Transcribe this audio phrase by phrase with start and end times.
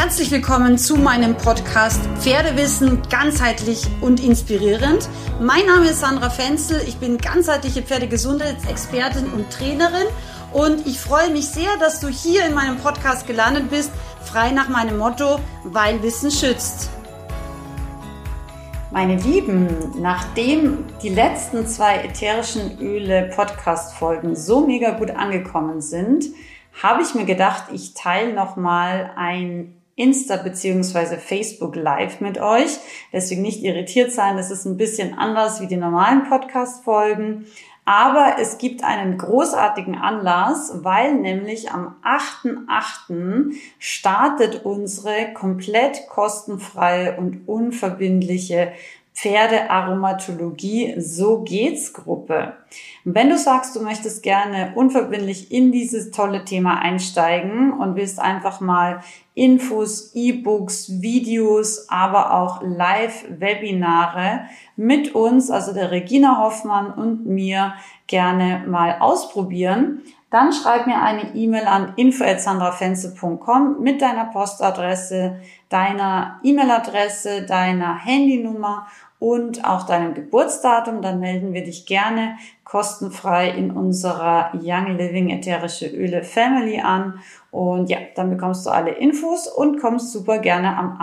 [0.00, 5.08] Herzlich willkommen zu meinem Podcast Pferdewissen ganzheitlich und inspirierend.
[5.40, 10.06] Mein Name ist Sandra Fenzel, ich bin ganzheitliche Pferdegesundheitsexpertin und Trainerin
[10.52, 13.90] und ich freue mich sehr, dass du hier in meinem Podcast gelandet bist,
[14.24, 16.90] frei nach meinem Motto, weil Wissen schützt.
[18.92, 19.66] Meine Lieben,
[20.00, 26.26] nachdem die letzten zwei ätherischen Öle Podcast Folgen so mega gut angekommen sind,
[26.80, 32.78] habe ich mir gedacht, ich teile noch mal ein Insta beziehungsweise Facebook Live mit euch.
[33.12, 37.46] Deswegen nicht irritiert sein, das ist ein bisschen anders wie die normalen Podcast Folgen.
[37.88, 43.54] Aber es gibt einen großartigen Anlass, weil nämlich am 8.8.
[43.78, 48.72] startet unsere komplett kostenfreie und unverbindliche
[49.18, 52.54] Pferdearomatologie So geht's Gruppe.
[53.04, 58.60] wenn du sagst, du möchtest gerne unverbindlich in dieses tolle Thema einsteigen und willst einfach
[58.60, 59.00] mal
[59.34, 64.42] Infos, E-Books, Videos, aber auch Live-Webinare
[64.76, 67.74] mit uns, also der Regina Hoffmann und mir
[68.06, 77.46] gerne mal ausprobieren, dann schreib mir eine E-Mail an info@sandrafenze.com mit deiner Postadresse, deiner E-Mail-Adresse,
[77.46, 78.86] deiner Handynummer
[79.18, 85.86] und auch deinem Geburtsdatum, dann melden wir dich gerne kostenfrei in unserer Young Living Ätherische
[85.88, 87.20] Öle Family an.
[87.50, 91.00] Und ja, dann bekommst du alle Infos und kommst super gerne am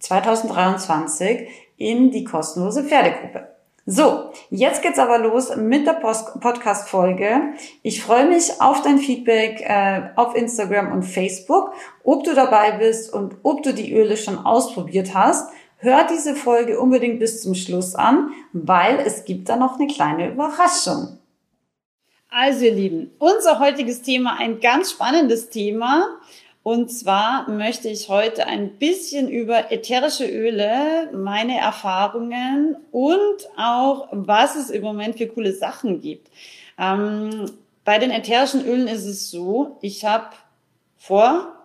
[0.00, 1.46] 8.8.2023
[1.78, 3.48] in die kostenlose Pferdegruppe.
[3.84, 7.54] So, jetzt geht's aber los mit der Podcast-Folge.
[7.82, 11.72] Ich freue mich auf dein Feedback äh, auf Instagram und Facebook,
[12.04, 15.50] ob du dabei bist und ob du die Öle schon ausprobiert hast.
[15.84, 20.30] Hör diese Folge unbedingt bis zum Schluss an, weil es gibt da noch eine kleine
[20.30, 21.18] Überraschung.
[22.30, 26.20] Also ihr Lieben, unser heutiges Thema, ein ganz spannendes Thema.
[26.62, 34.54] Und zwar möchte ich heute ein bisschen über ätherische Öle, meine Erfahrungen und auch, was
[34.54, 36.30] es im Moment für coole Sachen gibt.
[36.78, 37.50] Ähm,
[37.84, 40.28] bei den ätherischen Ölen ist es so, ich habe
[40.96, 41.61] vor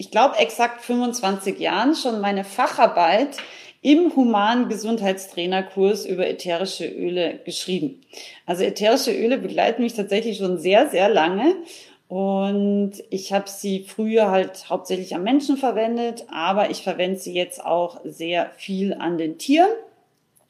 [0.00, 3.36] ich glaube, exakt 25 Jahren schon meine Facharbeit
[3.82, 8.00] im humanen Gesundheitstrainerkurs über ätherische Öle geschrieben.
[8.46, 11.54] Also ätherische Öle begleiten mich tatsächlich schon sehr, sehr lange.
[12.08, 17.62] Und ich habe sie früher halt hauptsächlich am Menschen verwendet, aber ich verwende sie jetzt
[17.62, 19.68] auch sehr viel an den Tieren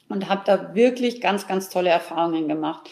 [0.07, 2.89] und habe da wirklich ganz, ganz tolle Erfahrungen gemacht.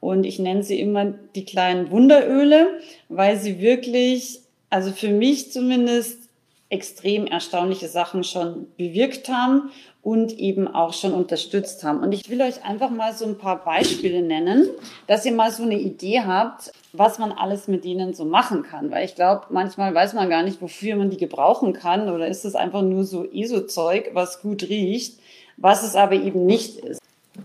[0.00, 6.30] Und ich nenne sie immer die kleinen Wunderöle, weil sie wirklich also für mich zumindest
[6.70, 9.70] extrem erstaunliche Sachen schon bewirkt haben
[10.02, 12.00] und eben auch schon unterstützt haben.
[12.00, 14.68] Und ich will euch einfach mal so ein paar Beispiele nennen,
[15.08, 18.90] dass ihr mal so eine Idee habt, was man alles mit denen so machen kann.
[18.90, 22.44] Weil ich glaube, manchmal weiß man gar nicht, wofür man die gebrauchen kann oder ist
[22.44, 25.18] es einfach nur so ESO-Zeug, was gut riecht,
[25.56, 27.02] was es aber eben nicht ist.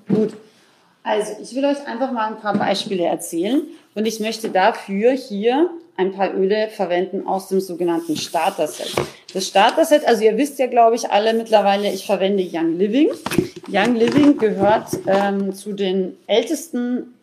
[0.07, 0.34] Gut.
[1.03, 3.63] Also, ich will euch einfach mal ein paar Beispiele erzählen
[3.96, 8.94] und ich möchte dafür hier ein paar Öle verwenden aus dem sogenannten Starter-Set.
[9.33, 13.09] Das Starter-Set, also ihr wisst ja, glaube ich, alle mittlerweile, ich verwende Young Living.
[13.69, 17.13] Young Living gehört ähm, zu den ältesten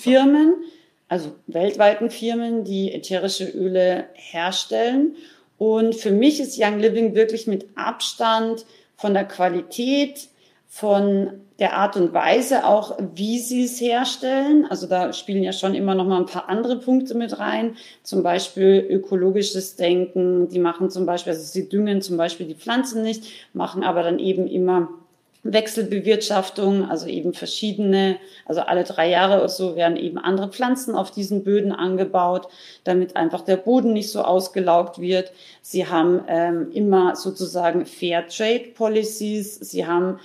[0.00, 0.54] Firmen,
[1.08, 5.16] also weltweiten Firmen, die ätherische Öle herstellen.
[5.56, 8.64] Und für mich ist Young Living wirklich mit Abstand
[8.96, 10.28] von der Qualität,
[10.68, 14.66] von der Art und Weise auch, wie sie es herstellen.
[14.70, 17.76] Also da spielen ja schon immer noch mal ein paar andere Punkte mit rein.
[18.02, 20.48] Zum Beispiel ökologisches Denken.
[20.48, 23.24] Die machen zum Beispiel, also sie düngen zum Beispiel die Pflanzen nicht,
[23.54, 24.88] machen aber dann eben immer
[25.44, 31.10] Wechselbewirtschaftung, also eben verschiedene, also alle drei Jahre oder so werden eben andere Pflanzen auf
[31.10, 32.48] diesen Böden angebaut,
[32.84, 35.32] damit einfach der Boden nicht so ausgelaugt wird.
[35.62, 39.56] Sie haben ähm, immer sozusagen Fair Trade Policies.
[39.56, 40.18] Sie haben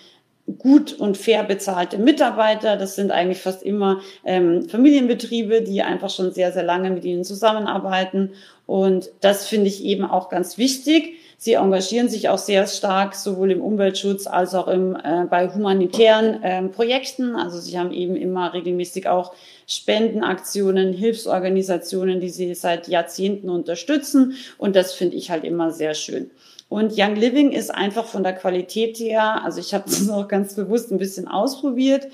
[0.58, 2.76] gut und fair bezahlte Mitarbeiter.
[2.76, 7.24] Das sind eigentlich fast immer ähm, Familienbetriebe, die einfach schon sehr, sehr lange mit ihnen
[7.24, 8.32] zusammenarbeiten.
[8.66, 11.18] Und das finde ich eben auch ganz wichtig.
[11.38, 16.40] Sie engagieren sich auch sehr stark sowohl im Umweltschutz als auch im, äh, bei humanitären
[16.42, 17.36] ähm, Projekten.
[17.36, 19.34] Also sie haben eben immer regelmäßig auch
[19.68, 24.36] Spendenaktionen, Hilfsorganisationen, die sie seit Jahrzehnten unterstützen.
[24.58, 26.32] Und das finde ich halt immer sehr schön.
[26.74, 30.56] Und Young Living ist einfach von der Qualität her, also ich habe das auch ganz
[30.56, 32.08] bewusst ein bisschen ausprobiert,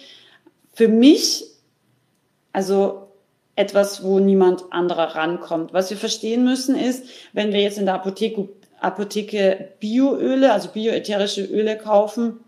[0.73, 1.45] für mich,
[2.51, 3.07] also
[3.56, 5.71] etwas, wo niemand anderer rankommt.
[5.71, 8.50] Was wir verstehen müssen ist, wenn wir jetzt in der Apotheke,
[8.81, 12.41] Apotheke Bioöle, also bioätherische Öle kaufen,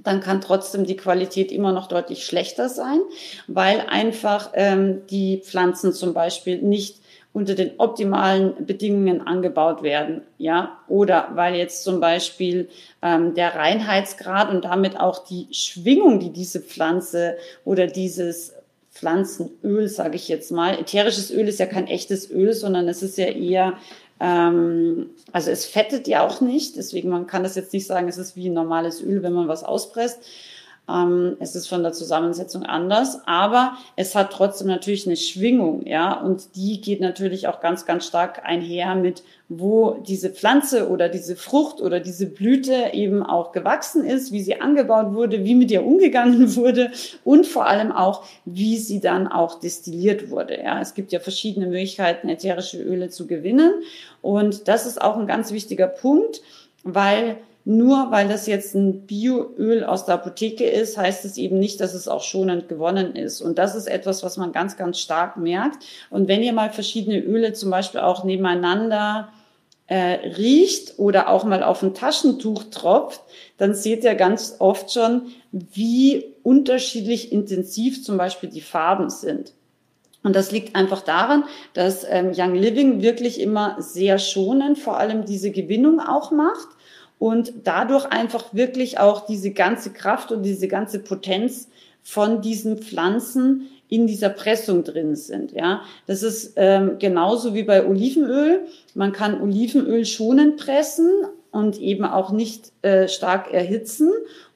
[0.00, 2.98] dann kann trotzdem die Qualität immer noch deutlich schlechter sein,
[3.46, 7.01] weil einfach ähm, die Pflanzen zum Beispiel nicht
[7.32, 12.68] unter den optimalen Bedingungen angebaut werden, ja, oder weil jetzt zum Beispiel
[13.00, 18.52] ähm, der Reinheitsgrad und damit auch die Schwingung, die diese Pflanze oder dieses
[18.90, 23.16] Pflanzenöl, sage ich jetzt mal, ätherisches Öl ist ja kein echtes Öl, sondern es ist
[23.16, 23.78] ja eher
[24.22, 28.18] ähm, also es fettet ja auch nicht, deswegen man kann das jetzt nicht sagen, es
[28.18, 30.22] ist wie ein normales Öl, wenn man was auspresst,
[30.88, 36.12] ähm, es ist von der Zusammensetzung anders, aber es hat trotzdem natürlich eine Schwingung, ja,
[36.20, 41.36] und die geht natürlich auch ganz, ganz stark einher mit, wo diese Pflanze oder diese
[41.36, 45.84] Frucht oder diese Blüte eben auch gewachsen ist, wie sie angebaut wurde, wie mit ihr
[45.84, 46.90] umgegangen wurde
[47.22, 50.58] und vor allem auch, wie sie dann auch destilliert wurde.
[50.60, 53.72] Ja, es gibt ja verschiedene Möglichkeiten, ätherische Öle zu gewinnen
[54.20, 56.40] und das ist auch ein ganz wichtiger Punkt,
[56.82, 61.80] weil nur weil das jetzt ein Bioöl aus der Apotheke ist, heißt es eben nicht,
[61.80, 63.40] dass es auch schonend gewonnen ist.
[63.40, 65.84] Und das ist etwas, was man ganz, ganz stark merkt.
[66.10, 69.28] Und wenn ihr mal verschiedene Öle zum Beispiel auch nebeneinander
[69.86, 73.20] äh, riecht oder auch mal auf ein Taschentuch tropft,
[73.58, 79.52] dann seht ihr ganz oft schon, wie unterschiedlich intensiv zum Beispiel die Farben sind.
[80.24, 81.44] Und das liegt einfach daran,
[81.74, 86.68] dass ähm, Young Living wirklich immer sehr schonend vor allem diese Gewinnung auch macht
[87.22, 91.68] und dadurch einfach wirklich auch diese ganze Kraft und diese ganze Potenz
[92.02, 95.52] von diesen Pflanzen in dieser Pressung drin sind.
[95.52, 98.62] Ja, das ist ähm, genauso wie bei Olivenöl.
[98.96, 101.08] Man kann Olivenöl schonend pressen
[101.52, 104.10] und eben auch nicht äh, stark erhitzen.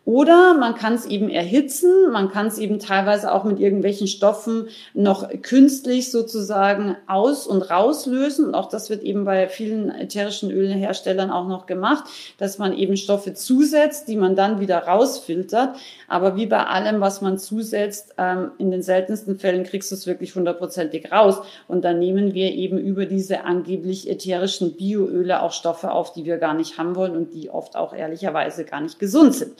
[0.06, 4.68] Oder man kann es eben erhitzen, man kann es eben teilweise auch mit irgendwelchen Stoffen
[4.94, 8.46] noch künstlich sozusagen aus- und rauslösen.
[8.46, 12.04] Und auch das wird eben bei vielen ätherischen Ölherstellern auch noch gemacht,
[12.38, 15.74] dass man eben Stoffe zusetzt, die man dann wieder rausfiltert.
[16.06, 20.06] Aber wie bei allem, was man zusetzt, ähm, in den seltensten Fällen kriegst du es
[20.06, 21.38] wirklich hundertprozentig raus.
[21.66, 26.38] Und dann nehmen wir eben über diese angeblich ätherischen Bioöle auch Stoffe auf, die wir
[26.38, 29.50] gar nicht haben wollen und die oft auch ehrlicherweise gar nicht gesund sind.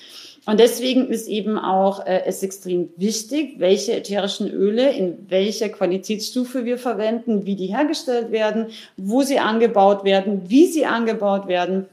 [0.46, 6.64] Und deswegen ist eben auch äh, es extrem wichtig, welche ätherischen Öle in welcher Qualitätsstufe
[6.64, 11.87] wir verwenden, wie die hergestellt werden, wo sie angebaut werden, wie sie angebaut werden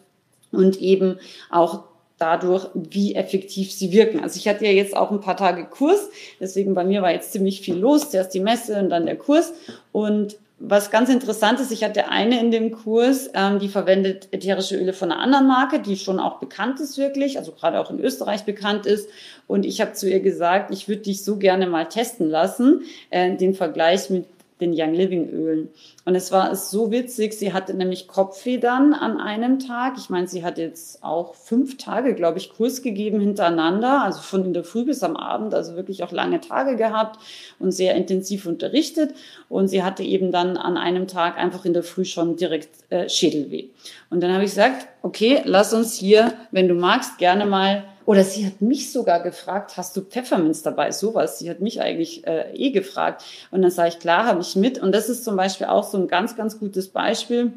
[0.52, 1.18] und eben
[1.50, 1.84] auch
[2.20, 4.20] dadurch, wie effektiv sie wirken.
[4.20, 6.10] Also ich hatte ja jetzt auch ein paar Tage Kurs,
[6.40, 8.12] deswegen bei mir war jetzt ziemlich viel los.
[8.12, 9.52] Zuerst die Messe und dann der Kurs.
[9.92, 14.78] Und was ganz interessant ist, ich hatte eine in dem Kurs, ähm, die verwendet ätherische
[14.78, 18.00] Öle von einer anderen Marke, die schon auch bekannt ist wirklich, also gerade auch in
[18.00, 19.10] Österreich bekannt ist.
[19.46, 23.36] Und ich habe zu ihr gesagt, ich würde dich so gerne mal testen lassen, äh,
[23.36, 24.26] den Vergleich mit
[24.62, 25.70] den Young Living Ölen.
[26.06, 29.96] Und es war so witzig, sie hatte nämlich Kopfedern an einem Tag.
[29.98, 34.46] Ich meine, sie hat jetzt auch fünf Tage, glaube ich, Kurs gegeben hintereinander, also von
[34.46, 37.20] in der Früh bis am Abend, also wirklich auch lange Tage gehabt
[37.60, 39.14] und sehr intensiv unterrichtet.
[39.50, 43.10] Und sie hatte eben dann an einem Tag einfach in der Früh schon direkt äh,
[43.10, 43.66] Schädelweh.
[44.10, 48.24] Und dann habe ich gesagt, okay, lass uns hier, wenn du magst, gerne mal oder
[48.24, 50.92] sie hat mich sogar gefragt, hast du Pfefferminz dabei?
[50.92, 51.40] Sowas.
[51.40, 53.24] Sie hat mich eigentlich äh, eh gefragt.
[53.52, 54.80] Und dann sage ich, klar, habe ich mit.
[54.80, 57.54] Und das ist zum Beispiel auch so ein ganz, ganz gutes Beispiel.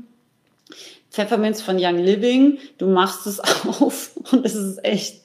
[1.10, 3.40] Pfefferminz von Young Living, du machst es
[3.80, 5.22] auf und es ist echt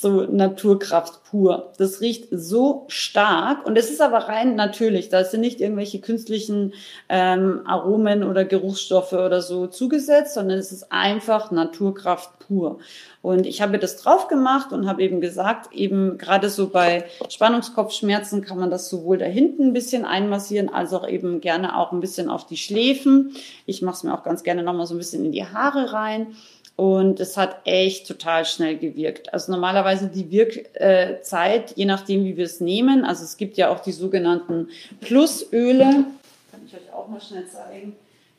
[0.00, 1.72] so Naturkraft pur.
[1.78, 5.08] Das riecht so stark und es ist aber rein natürlich.
[5.08, 6.72] Da sind nicht irgendwelche künstlichen
[7.08, 12.78] ähm, Aromen oder Geruchsstoffe oder so zugesetzt, sondern es ist einfach Naturkraft pur.
[13.22, 18.42] Und ich habe das drauf gemacht und habe eben gesagt, eben gerade so bei Spannungskopfschmerzen
[18.42, 22.00] kann man das sowohl da hinten ein bisschen einmassieren, als auch eben gerne auch ein
[22.00, 23.34] bisschen auf die Schläfen.
[23.66, 26.28] Ich mache es mir auch ganz gerne nochmal so ein bisschen in die Haare rein.
[26.80, 29.34] Und es hat echt total schnell gewirkt.
[29.34, 33.04] Also normalerweise die Wirkzeit, je nachdem, wie wir es nehmen.
[33.04, 34.70] Also es gibt ja auch die sogenannten
[35.02, 35.84] Plusöle.
[35.84, 37.96] Kann ich euch auch mal schnell zeigen.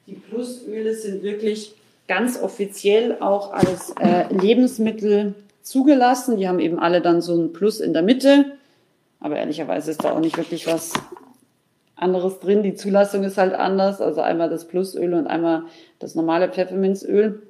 [0.08, 1.76] Die Plusöle sind wirklich
[2.08, 6.38] ganz offiziell auch als äh, Lebensmittel zugelassen.
[6.38, 8.46] Die haben eben alle dann so ein Plus in der Mitte.
[9.20, 10.94] Aber ehrlicherweise ist da auch nicht wirklich was
[11.96, 12.64] anderes drin.
[12.64, 14.02] Die Zulassung ist halt anders.
[14.02, 15.66] Also einmal das Plusöl und einmal
[16.00, 17.44] das normale Pfefferminzöl.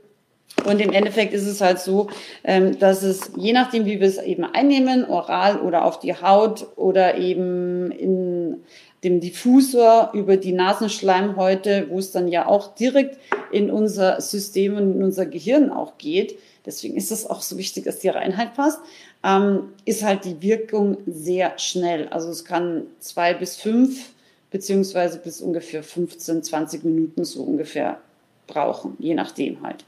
[0.66, 2.10] Und im Endeffekt ist es halt so,
[2.44, 6.68] ähm, dass es, je nachdem, wie wir es eben einnehmen, oral oder auf die Haut
[6.76, 8.64] oder eben in
[9.04, 13.18] dem Diffusor über die Nasenschleimhäute, wo es dann ja auch direkt
[13.52, 16.38] in unser System und in unser Gehirn auch geht.
[16.66, 18.80] Deswegen ist es auch so wichtig, dass die Reinheit passt.
[19.24, 22.08] Ähm, ist halt die Wirkung sehr schnell.
[22.10, 24.12] Also es kann zwei bis fünf
[24.52, 28.00] beziehungsweise bis ungefähr 15, 20 Minuten so ungefähr
[28.48, 29.86] brauchen, je nachdem halt.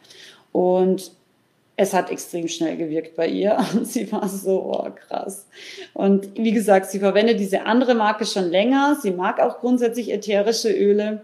[0.54, 1.12] Und
[1.76, 5.48] es hat extrem schnell gewirkt bei ihr und sie war so oh, krass.
[5.94, 8.98] Und wie gesagt, sie verwendet diese andere Marke schon länger.
[9.02, 11.24] Sie mag auch grundsätzlich ätherische Öle.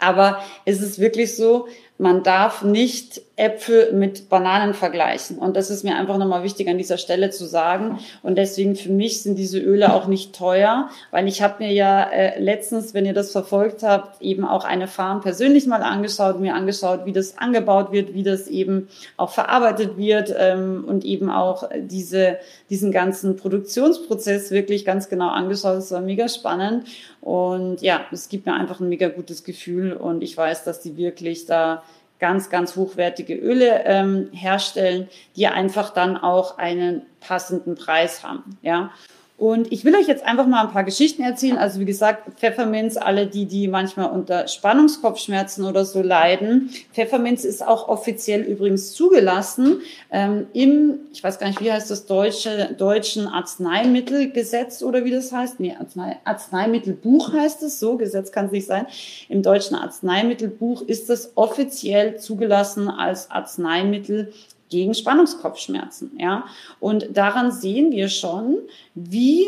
[0.00, 5.38] Aber es ist wirklich so, man darf nicht Äpfel mit Bananen vergleichen.
[5.38, 7.98] Und das ist mir einfach nochmal wichtig an dieser Stelle zu sagen.
[8.22, 12.02] Und deswegen für mich sind diese Öle auch nicht teuer, weil ich habe mir ja
[12.04, 16.54] äh, letztens, wenn ihr das verfolgt habt, eben auch eine Farm persönlich mal angeschaut, mir
[16.54, 21.68] angeschaut, wie das angebaut wird, wie das eben auch verarbeitet wird ähm, und eben auch
[21.76, 22.38] diese,
[22.70, 25.76] diesen ganzen Produktionsprozess wirklich ganz genau angeschaut.
[25.76, 26.86] Das war mega spannend.
[27.28, 30.96] Und ja, es gibt mir einfach ein mega gutes Gefühl und ich weiß, dass die
[30.96, 31.82] wirklich da
[32.18, 38.56] ganz, ganz hochwertige Öle ähm, herstellen, die einfach dann auch einen passenden Preis haben.
[38.62, 38.92] Ja.
[39.38, 41.58] Und ich will euch jetzt einfach mal ein paar Geschichten erzählen.
[41.58, 46.70] Also wie gesagt, Pfefferminz, alle die, die manchmal unter Spannungskopfschmerzen oder so leiden.
[46.92, 49.80] Pfefferminz ist auch offiziell übrigens zugelassen
[50.10, 55.30] ähm, im, ich weiß gar nicht, wie heißt das deutsche, deutschen Arzneimittelgesetz oder wie das
[55.30, 55.60] heißt.
[55.60, 58.86] Nee, Arznei, Arzneimittelbuch heißt es, so, Gesetz kann es nicht sein.
[59.28, 64.32] Im deutschen Arzneimittelbuch ist es offiziell zugelassen als Arzneimittel
[64.68, 66.12] gegen Spannungskopfschmerzen.
[66.18, 66.44] Ja?
[66.80, 68.58] Und daran sehen wir schon,
[68.94, 69.46] wie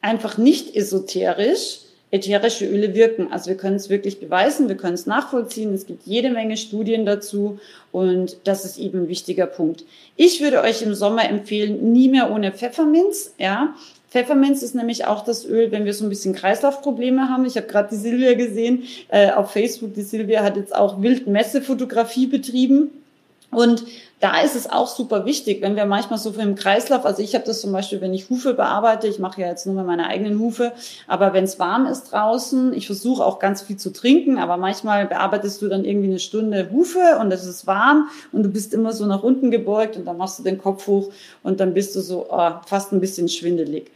[0.00, 3.30] einfach nicht esoterisch ätherische Öle wirken.
[3.30, 5.74] Also wir können es wirklich beweisen, wir können es nachvollziehen.
[5.74, 7.58] Es gibt jede Menge Studien dazu
[7.92, 9.84] und das ist eben ein wichtiger Punkt.
[10.16, 13.34] Ich würde euch im Sommer empfehlen, nie mehr ohne Pfefferminz.
[13.38, 13.74] Ja,
[14.10, 17.44] Pfefferminz ist nämlich auch das Öl, wenn wir so ein bisschen Kreislaufprobleme haben.
[17.44, 19.92] Ich habe gerade die Silvia gesehen äh, auf Facebook.
[19.92, 22.90] Die Silvia hat jetzt auch Wildmessefotografie betrieben
[23.50, 23.84] und
[24.20, 27.44] da ist es auch super wichtig, wenn wir manchmal so im Kreislauf, also ich habe
[27.44, 30.38] das zum Beispiel, wenn ich Hufe bearbeite, ich mache ja jetzt nur mal meine eigenen
[30.40, 30.72] Hufe,
[31.06, 35.06] aber wenn es warm ist draußen, ich versuche auch ganz viel zu trinken, aber manchmal
[35.06, 38.92] bearbeitest du dann irgendwie eine Stunde Hufe und es ist warm und du bist immer
[38.92, 41.10] so nach unten gebeugt und dann machst du den Kopf hoch
[41.42, 43.90] und dann bist du so oh, fast ein bisschen schwindelig.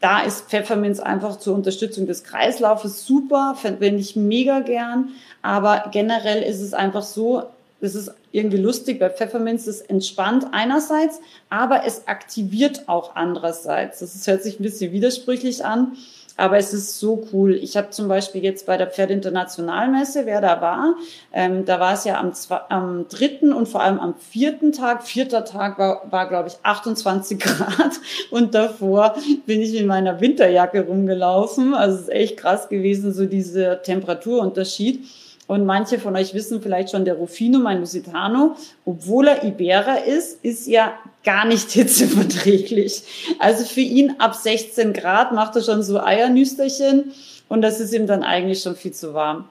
[0.00, 5.08] Da ist Pfefferminz einfach zur Unterstützung des Kreislaufes super, verwende ich mega gern.
[5.40, 7.44] Aber generell ist es einfach so,
[7.84, 13.98] das ist irgendwie lustig, weil Pfefferminz ist entspannt einerseits, aber es aktiviert auch andererseits.
[13.98, 15.92] Das hört sich ein bisschen widersprüchlich an,
[16.38, 17.54] aber es ist so cool.
[17.54, 20.94] Ich habe zum Beispiel jetzt bei der Pferdeinternationalmesse, wer da war,
[21.30, 22.32] ähm, da war es ja am,
[22.70, 25.06] am dritten und vor allem am vierten Tag.
[25.06, 28.00] Vierter Tag war, war glaube ich, 28 Grad
[28.30, 29.14] und davor
[29.44, 31.74] bin ich in meiner Winterjacke rumgelaufen.
[31.74, 35.04] Also es ist echt krass gewesen, so dieser Temperaturunterschied.
[35.46, 40.42] Und manche von euch wissen vielleicht schon, der Rufino, mein Lusitano, obwohl er Iberer ist,
[40.42, 43.02] ist ja gar nicht hitzeverträglich.
[43.38, 47.12] Also für ihn ab 16 Grad macht er schon so Eiernüsterchen
[47.48, 49.44] und das ist ihm dann eigentlich schon viel zu warm.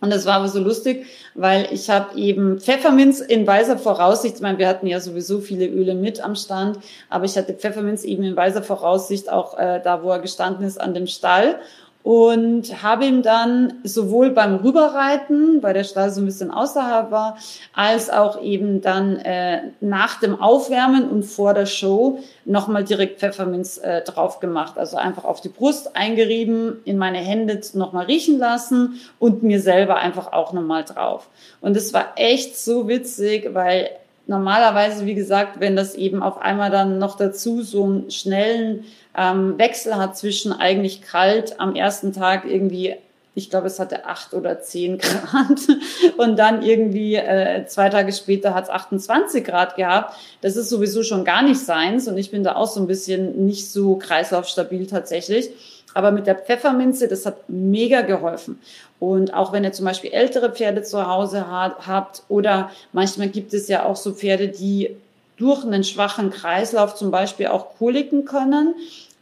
[0.00, 1.06] Und das war aber so lustig,
[1.36, 5.66] weil ich habe eben Pfefferminz in weiser Voraussicht, ich meine, wir hatten ja sowieso viele
[5.66, 10.02] Öle mit am Stand, aber ich hatte Pfefferminz eben in weiser Voraussicht auch äh, da,
[10.02, 11.60] wo er gestanden ist, an dem Stall
[12.02, 17.36] und habe ihm dann sowohl beim Rüberreiten, weil der Stall so ein bisschen außerhalb war,
[17.72, 23.78] als auch eben dann äh, nach dem Aufwärmen und vor der Show nochmal direkt Pfefferminz
[23.78, 24.78] äh, drauf gemacht.
[24.78, 29.96] Also einfach auf die Brust eingerieben, in meine Hände nochmal riechen lassen und mir selber
[29.96, 31.28] einfach auch nochmal drauf.
[31.60, 33.90] Und es war echt so witzig, weil
[34.26, 38.84] normalerweise, wie gesagt, wenn das eben auf einmal dann noch dazu so einen schnellen
[39.16, 42.96] ähm, Wechsel hat zwischen eigentlich kalt am ersten Tag irgendwie
[43.34, 45.58] ich glaube, es hatte acht oder zehn Grad
[46.18, 50.16] und dann irgendwie äh, zwei Tage später hat es 28 Grad gehabt.
[50.42, 53.46] Das ist sowieso schon gar nicht seins und ich bin da auch so ein bisschen
[53.46, 55.50] nicht so kreislaufstabil tatsächlich.
[55.94, 58.60] Aber mit der Pfefferminze, das hat mega geholfen.
[58.98, 63.68] Und auch wenn ihr zum Beispiel ältere Pferde zu Hause habt oder manchmal gibt es
[63.68, 64.96] ja auch so Pferde, die
[65.36, 68.74] durch einen schwachen Kreislauf zum Beispiel auch Koliken können,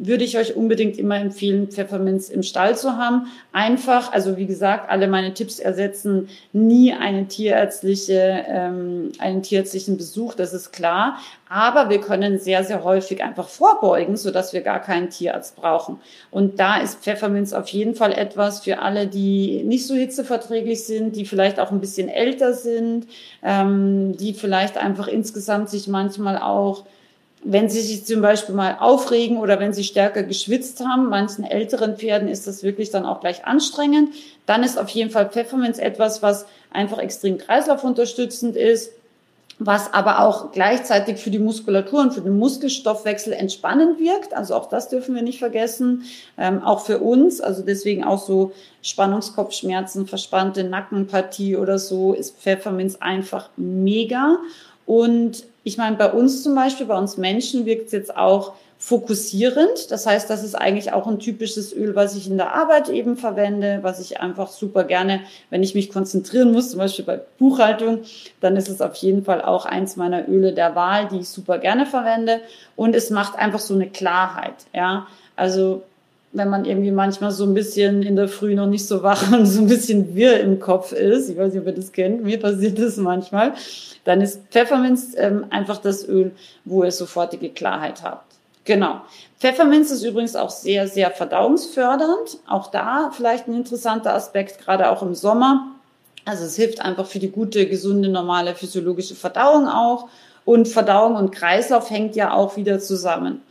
[0.03, 3.27] würde ich euch unbedingt immer empfehlen, Pfefferminz im Stall zu haben.
[3.53, 10.35] Einfach, also wie gesagt, alle meine Tipps ersetzen nie eine tierärztliche, ähm, einen tierärztlichen Besuch,
[10.35, 11.19] das ist klar.
[11.51, 15.99] Aber wir können sehr, sehr häufig einfach vorbeugen, sodass wir gar keinen Tierarzt brauchen.
[16.31, 21.15] Und da ist Pfefferminz auf jeden Fall etwas für alle, die nicht so hitzeverträglich sind,
[21.15, 23.07] die vielleicht auch ein bisschen älter sind,
[23.43, 26.85] ähm, die vielleicht einfach insgesamt sich manchmal auch
[27.43, 31.97] wenn sie sich zum Beispiel mal aufregen oder wenn sie stärker geschwitzt haben, manchen älteren
[31.97, 34.11] Pferden ist das wirklich dann auch gleich anstrengend,
[34.47, 38.93] dann ist auf jeden Fall Pfefferminz etwas, was einfach extrem kreislaufunterstützend ist,
[39.59, 44.33] was aber auch gleichzeitig für die Muskulatur und für den Muskelstoffwechsel entspannend wirkt.
[44.35, 46.05] Also auch das dürfen wir nicht vergessen.
[46.39, 52.97] Ähm, auch für uns, also deswegen auch so Spannungskopfschmerzen, verspannte Nackenpartie oder so, ist Pfefferminz
[52.97, 54.39] einfach mega.
[54.87, 59.91] Und ich meine, bei uns zum Beispiel, bei uns Menschen wirkt es jetzt auch fokussierend.
[59.91, 63.19] Das heißt, das ist eigentlich auch ein typisches Öl, was ich in der Arbeit eben
[63.19, 68.01] verwende, was ich einfach super gerne, wenn ich mich konzentrieren muss, zum Beispiel bei Buchhaltung,
[68.41, 71.59] dann ist es auf jeden Fall auch eins meiner Öle der Wahl, die ich super
[71.59, 72.41] gerne verwende.
[72.75, 75.07] Und es macht einfach so eine Klarheit, ja.
[75.37, 75.83] Also,
[76.33, 79.47] wenn man irgendwie manchmal so ein bisschen in der Früh noch nicht so wach und
[79.47, 82.39] so ein bisschen wirr im Kopf ist, ich weiß nicht, ob ihr das kennt, mir
[82.39, 83.55] passiert das manchmal,
[84.05, 86.33] dann ist Pfefferminz ähm, einfach das Öl,
[86.65, 88.31] wo ihr sofortige Klarheit habt.
[88.65, 89.01] Genau.
[89.39, 92.39] Pfefferminz ist übrigens auch sehr, sehr verdauungsfördernd.
[92.47, 95.73] Auch da vielleicht ein interessanter Aspekt, gerade auch im Sommer.
[96.25, 100.09] Also es hilft einfach für die gute, gesunde, normale physiologische Verdauung auch.
[100.45, 103.43] Und Verdauung und Kreislauf hängt ja auch wieder zusammen.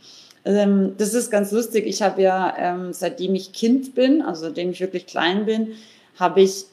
[0.44, 1.86] Ähm, das ist ganz lustig.
[1.86, 5.72] Ich habe ja, ähm, seitdem ich Kind bin, also seitdem ich wirklich klein bin,
[6.18, 6.66] habe ich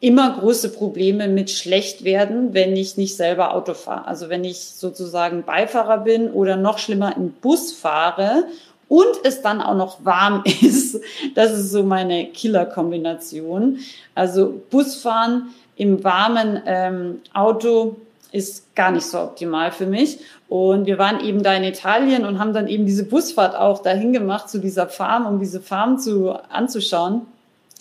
[0.00, 4.08] immer große Probleme mit schlecht werden, wenn ich nicht selber Auto fahre.
[4.08, 8.44] Also wenn ich sozusagen Beifahrer bin oder noch schlimmer im Bus fahre
[8.88, 11.00] und es dann auch noch warm ist.
[11.34, 13.78] Das ist so meine Killer-Kombination.
[14.14, 17.96] Also Busfahren im warmen ähm, Auto
[18.32, 20.18] ist gar nicht so optimal für mich.
[20.52, 24.12] Und wir waren eben da in Italien und haben dann eben diese Busfahrt auch dahin
[24.12, 27.22] gemacht zu dieser Farm, um diese Farm zu, anzuschauen.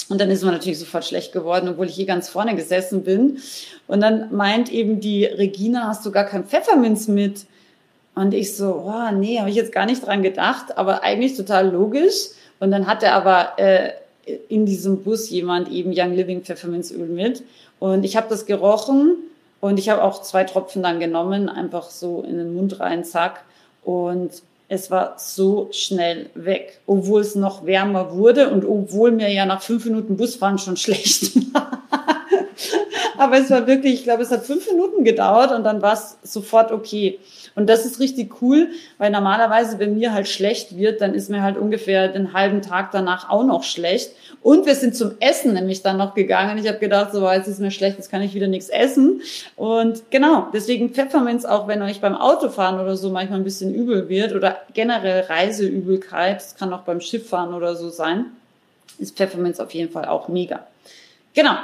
[0.08, 3.40] Und dann ist man natürlich sofort schlecht geworden, obwohl ich hier ganz vorne gesessen bin.
[3.88, 7.46] Und dann meint eben die Regina, hast du gar kein Pfefferminz mit?
[8.16, 11.72] Und ich so, oh, nee, habe ich jetzt gar nicht dran gedacht, aber eigentlich total
[11.72, 12.30] logisch.
[12.62, 13.90] Und dann hatte aber äh,
[14.48, 17.44] in diesem Bus jemand eben Young Living Pfefferminzöl mit.
[17.80, 19.18] Und ich habe das gerochen
[19.62, 23.44] und ich habe auch zwei Tropfen dann genommen, einfach so in den Mund rein, zack.
[23.84, 24.32] Und
[24.68, 29.62] es war so schnell weg, obwohl es noch wärmer wurde und obwohl mir ja nach
[29.62, 31.84] fünf Minuten Busfahren schon schlecht war.
[33.18, 36.18] Aber es war wirklich, ich glaube, es hat fünf Minuten gedauert und dann war es
[36.24, 37.20] sofort okay.
[37.55, 41.41] Und das ist richtig cool, weil normalerweise, wenn mir halt schlecht wird, dann ist mir
[41.41, 44.12] halt ungefähr den halben Tag danach auch noch schlecht.
[44.41, 46.58] Und wir sind zum Essen nämlich dann noch gegangen.
[46.58, 49.22] Ich habe gedacht, so jetzt ist mir schlecht, jetzt kann ich wieder nichts essen.
[49.55, 54.07] Und genau, deswegen Pfefferminz, auch wenn euch beim Autofahren oder so manchmal ein bisschen übel
[54.07, 58.25] wird oder generell Reiseübelkeit, das kann auch beim Schifffahren oder so sein,
[58.98, 60.66] ist Pfefferminz auf jeden Fall auch mega.
[61.33, 61.55] Genau.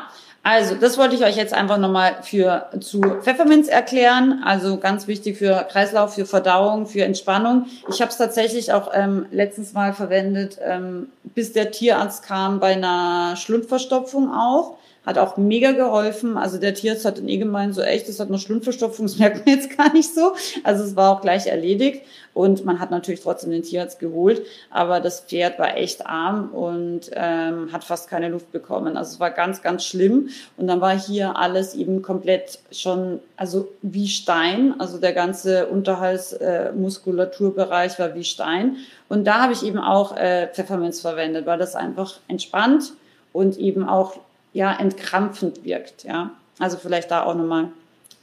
[0.44, 4.42] Also, das wollte ich euch jetzt einfach nochmal für zu Pfefferminz erklären.
[4.46, 7.66] Also ganz wichtig für Kreislauf, für Verdauung, für Entspannung.
[7.90, 12.74] Ich habe es tatsächlich auch ähm, letztens mal verwendet, ähm, bis der Tierarzt kam bei
[12.74, 14.78] einer Schlundverstopfung auch.
[15.08, 16.36] Hat auch mega geholfen.
[16.36, 19.46] Also der Tierarzt hat dann eh gemeint, so echt, das hat eine Schlundverstopfung, das merkt
[19.46, 20.34] man jetzt gar nicht so.
[20.66, 22.02] Also es war auch gleich erledigt.
[22.34, 27.10] Und man hat natürlich trotzdem den Tierarzt geholt, aber das Pferd war echt arm und
[27.14, 28.96] ähm, hat fast keine Luft bekommen.
[28.96, 30.30] Also es war ganz, ganz schlimm.
[30.56, 34.76] Und dann war hier alles eben komplett schon, also wie Stein.
[34.78, 38.76] Also der ganze Unterhaltsmuskulaturbereich äh, war wie Stein.
[39.10, 42.94] Und da habe ich eben auch äh, Pfefferminz verwendet, weil das einfach entspannt
[43.34, 44.20] und eben auch
[44.54, 46.04] ja entkrampfend wirkt.
[46.04, 47.70] Ja, also vielleicht da auch nochmal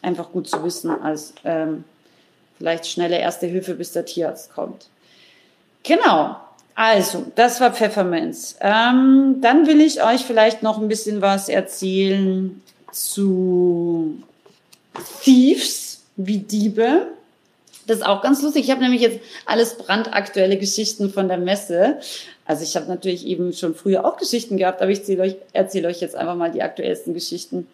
[0.02, 1.84] einfach gut zu wissen als ähm,
[2.58, 4.86] vielleicht schnelle erste Hilfe, bis der Tierarzt kommt.
[5.82, 6.36] Genau.
[6.76, 8.56] Also, das war Pfefferminz.
[8.60, 12.60] Ähm, dann will ich euch vielleicht noch ein bisschen was erzählen
[12.90, 14.22] zu
[15.22, 17.08] Thieves, wie Diebe.
[17.86, 18.64] Das ist auch ganz lustig.
[18.64, 21.98] Ich habe nämlich jetzt alles brandaktuelle Geschichten von der Messe.
[22.46, 25.88] Also ich habe natürlich eben schon früher auch Geschichten gehabt, aber ich erzähle euch, erzähle
[25.88, 27.66] euch jetzt einfach mal die aktuellsten Geschichten.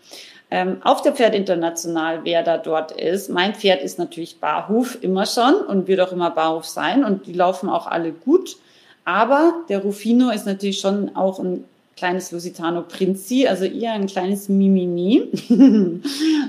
[0.52, 3.30] Ähm, auf der Pferd International, wer da dort ist.
[3.30, 7.32] Mein Pferd ist natürlich Barhof immer schon und wird auch immer Barhof sein und die
[7.32, 8.56] laufen auch alle gut.
[9.04, 11.64] Aber der Rufino ist natürlich schon auch ein
[12.00, 15.28] kleines Lusitano Princi, also eher ein kleines Mimimi.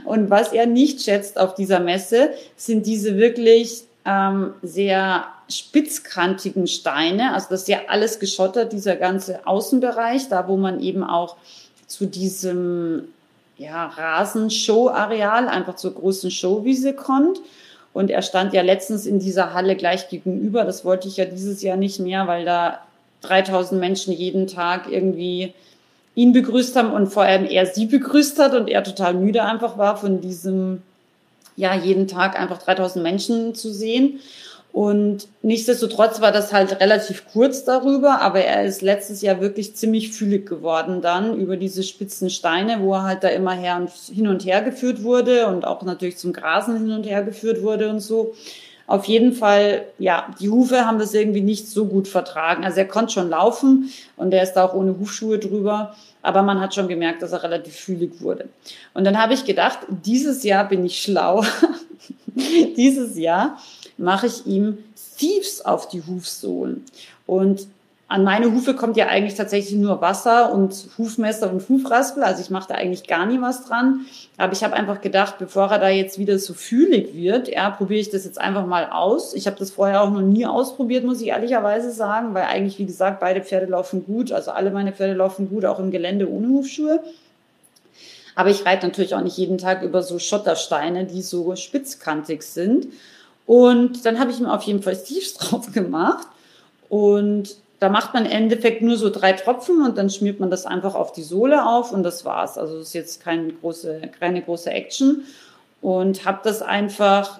[0.05, 7.33] und was er nicht schätzt auf dieser Messe, sind diese wirklich ähm, sehr spitzkantigen Steine.
[7.33, 11.35] Also das ist ja alles geschottert, dieser ganze Außenbereich, da wo man eben auch
[11.85, 13.09] zu diesem
[13.57, 17.41] ja, Rasenshow-Areal, einfach zur großen Showwiese kommt.
[17.91, 20.63] Und er stand ja letztens in dieser Halle gleich gegenüber.
[20.63, 22.79] Das wollte ich ja dieses Jahr nicht mehr, weil da
[23.21, 25.53] 3000 Menschen jeden Tag irgendwie
[26.15, 29.77] ihn begrüßt haben und vor allem er sie begrüßt hat und er total müde einfach
[29.77, 30.81] war von diesem,
[31.55, 34.19] ja, jeden Tag einfach 3000 Menschen zu sehen.
[34.73, 40.13] Und nichtsdestotrotz war das halt relativ kurz darüber, aber er ist letztes Jahr wirklich ziemlich
[40.13, 44.29] fühlig geworden dann über diese spitzen Steine, wo er halt da immer her und hin
[44.29, 47.99] und her geführt wurde und auch natürlich zum Grasen hin und her geführt wurde und
[47.99, 48.33] so.
[48.87, 52.63] Auf jeden Fall, ja, die Hufe haben das irgendwie nicht so gut vertragen.
[52.63, 56.59] Also er konnte schon laufen und er ist da auch ohne Hufschuhe drüber, aber man
[56.59, 58.49] hat schon gemerkt, dass er relativ fühlig wurde.
[58.93, 61.43] Und dann habe ich gedacht, dieses Jahr bin ich schlau.
[62.77, 63.57] dieses Jahr
[63.97, 64.77] mache ich ihm
[65.17, 66.83] Thieves auf die Hufsohlen.
[67.25, 67.67] Und
[68.07, 72.23] an meine Hufe kommt ja eigentlich tatsächlich nur Wasser und Hufmesser und Hufraspel.
[72.23, 74.01] Also ich mache da eigentlich gar nie was dran.
[74.37, 77.99] Aber ich habe einfach gedacht, bevor er da jetzt wieder so fühlig wird, ja, probiere
[77.99, 79.33] ich das jetzt einfach mal aus.
[79.33, 82.85] Ich habe das vorher auch noch nie ausprobiert, muss ich ehrlicherweise sagen, weil eigentlich, wie
[82.85, 84.31] gesagt, beide Pferde laufen gut.
[84.31, 87.03] Also alle meine Pferde laufen gut, auch im Gelände ohne Hufschuhe.
[88.33, 92.87] Aber ich reite natürlich auch nicht jeden Tag über so Schottersteine, die so spitzkantig sind.
[93.45, 96.27] Und dann habe ich mir auf jeden Fall Steves drauf gemacht.
[96.89, 100.67] Und da macht man im Endeffekt nur so drei Tropfen und dann schmiert man das
[100.67, 102.59] einfach auf die Sohle auf und das war's.
[102.59, 105.23] Also das ist jetzt keine große, keine große Action.
[105.81, 107.39] Und habe das einfach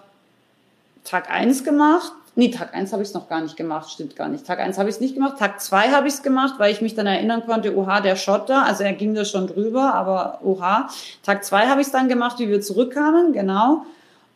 [1.04, 2.12] Tag eins gemacht.
[2.34, 4.48] Nee, Tag eins habe ich es noch gar nicht gemacht, stimmt gar nicht.
[4.48, 5.38] Tag eins habe ich es nicht gemacht.
[5.38, 8.66] Tag zwei habe ich es gemacht, weil ich mich dann erinnern konnte, oha, der Schotter,
[8.66, 10.90] also er ging da schon drüber, aber oha.
[11.22, 13.86] Tag zwei habe ich es dann gemacht, wie wir zurückkamen, genau.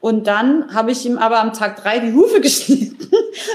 [0.01, 2.94] Und dann habe ich ihm aber am Tag drei die Hufe geschnitten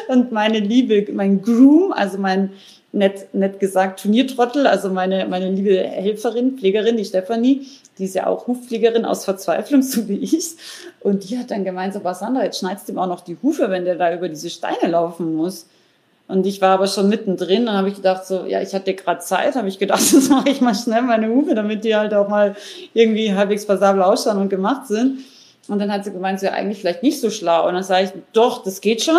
[0.09, 2.51] und meine liebe, mein Groom, also mein
[2.93, 7.67] nett, nett gesagt Turniertrottel, also meine, meine liebe Helferin, Pflegerin, die Stefanie,
[7.99, 10.57] die ist ja auch Hufpflegerin aus Verzweiflung, so wie ich.
[11.01, 13.71] Und die hat dann gemeint, so, Sandra, jetzt schneidest du ihm auch noch die Hufe,
[13.71, 15.67] wenn der da über diese Steine laufen muss.
[16.29, 19.21] Und ich war aber schon mittendrin und habe ich gedacht, so, ja, ich hatte gerade
[19.21, 22.29] Zeit, habe ich gedacht, das mache ich mal schnell meine Hufe, damit die halt auch
[22.29, 22.57] mal
[22.95, 25.21] irgendwie halbwegs passabel ausschauen und gemacht sind.
[25.69, 27.69] Und dann hat sie gemeint, sie ja eigentlich vielleicht nicht so schlau.
[27.69, 29.19] Und dann sage ich, doch, das geht schon.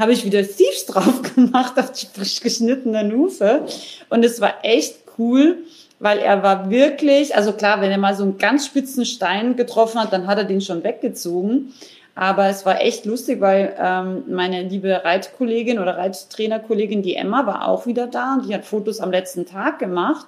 [0.00, 3.66] Habe ich wieder Thieves drauf gemacht auf die frisch geschnittenen Hufe.
[4.08, 5.58] Und es war echt cool,
[5.98, 10.00] weil er war wirklich, also klar, wenn er mal so einen ganz spitzen Stein getroffen
[10.00, 11.74] hat, dann hat er den schon weggezogen.
[12.14, 17.68] Aber es war echt lustig, weil ähm, meine liebe Reitkollegin oder Reittrainerkollegin, die Emma, war
[17.68, 20.26] auch wieder da und die hat Fotos am letzten Tag gemacht.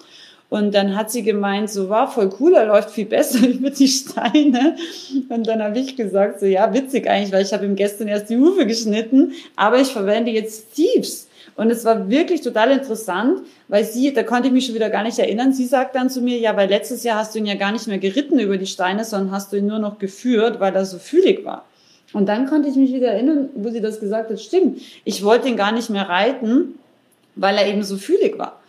[0.52, 3.88] Und dann hat sie gemeint, so war voll cool, er läuft viel besser über die
[3.88, 4.76] Steine.
[5.30, 8.28] Und dann habe ich gesagt, so ja, witzig eigentlich, weil ich habe ihm gestern erst
[8.28, 11.26] die Hufe geschnitten, aber ich verwende jetzt Thieves.
[11.56, 13.38] Und es war wirklich total interessant,
[13.68, 16.20] weil sie, da konnte ich mich schon wieder gar nicht erinnern, sie sagt dann zu
[16.20, 18.66] mir, ja, weil letztes Jahr hast du ihn ja gar nicht mehr geritten über die
[18.66, 21.64] Steine, sondern hast du ihn nur noch geführt, weil er so fühlig war.
[22.12, 25.48] Und dann konnte ich mich wieder erinnern, wo sie das gesagt hat, stimmt, ich wollte
[25.48, 26.78] ihn gar nicht mehr reiten,
[27.36, 28.61] weil er eben so fühlig war.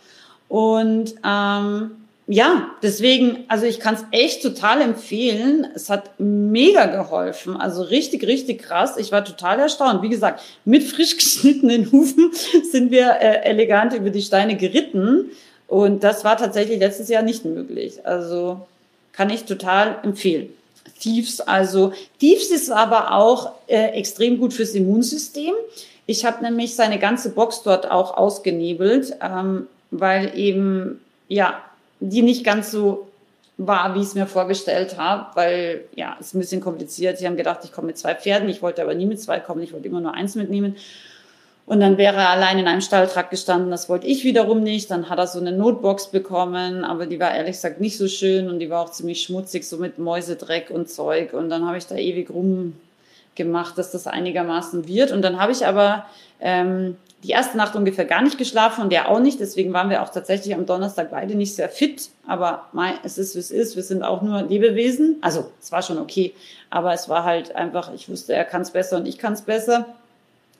[0.54, 1.90] Und ähm,
[2.28, 5.66] ja, deswegen, also ich kann es echt total empfehlen.
[5.74, 7.56] Es hat mega geholfen.
[7.56, 8.96] Also richtig, richtig krass.
[8.96, 10.02] Ich war total erstaunt.
[10.02, 12.30] Wie gesagt, mit frisch geschnittenen Hufen
[12.70, 15.32] sind wir äh, elegant über die Steine geritten.
[15.66, 18.06] Und das war tatsächlich letztes Jahr nicht möglich.
[18.06, 18.60] Also
[19.10, 20.50] kann ich total empfehlen.
[21.00, 25.52] Thieves, also Thieves ist aber auch äh, extrem gut fürs Immunsystem.
[26.06, 29.16] Ich habe nämlich seine ganze Box dort auch ausgenebelt.
[29.20, 29.66] Ähm,
[30.00, 31.62] weil eben, ja,
[32.00, 33.08] die nicht ganz so
[33.56, 37.18] war, wie ich es mir vorgestellt habe, weil ja, es ist ein bisschen kompliziert.
[37.18, 39.62] Sie haben gedacht, ich komme mit zwei Pferden, ich wollte aber nie mit zwei kommen,
[39.62, 40.76] ich wollte immer nur eins mitnehmen.
[41.66, 44.90] Und dann wäre er allein in einem Stalltrakt gestanden, das wollte ich wiederum nicht.
[44.90, 48.50] Dann hat er so eine Notebox bekommen, aber die war ehrlich gesagt nicht so schön
[48.50, 51.32] und die war auch ziemlich schmutzig, so mit Mäusedreck und Zeug.
[51.32, 55.10] Und dann habe ich da ewig rumgemacht, dass das einigermaßen wird.
[55.10, 56.04] Und dann habe ich aber
[56.40, 59.40] ähm, die erste Nacht ungefähr gar nicht geschlafen und der auch nicht.
[59.40, 62.10] Deswegen waren wir auch tatsächlich am Donnerstag beide nicht sehr fit.
[62.26, 63.76] Aber mei, es ist, wie es ist.
[63.76, 65.16] Wir sind auch nur Lebewesen.
[65.22, 66.34] Also es war schon okay.
[66.68, 69.40] Aber es war halt einfach, ich wusste, er kann es besser und ich kann es
[69.40, 69.86] besser.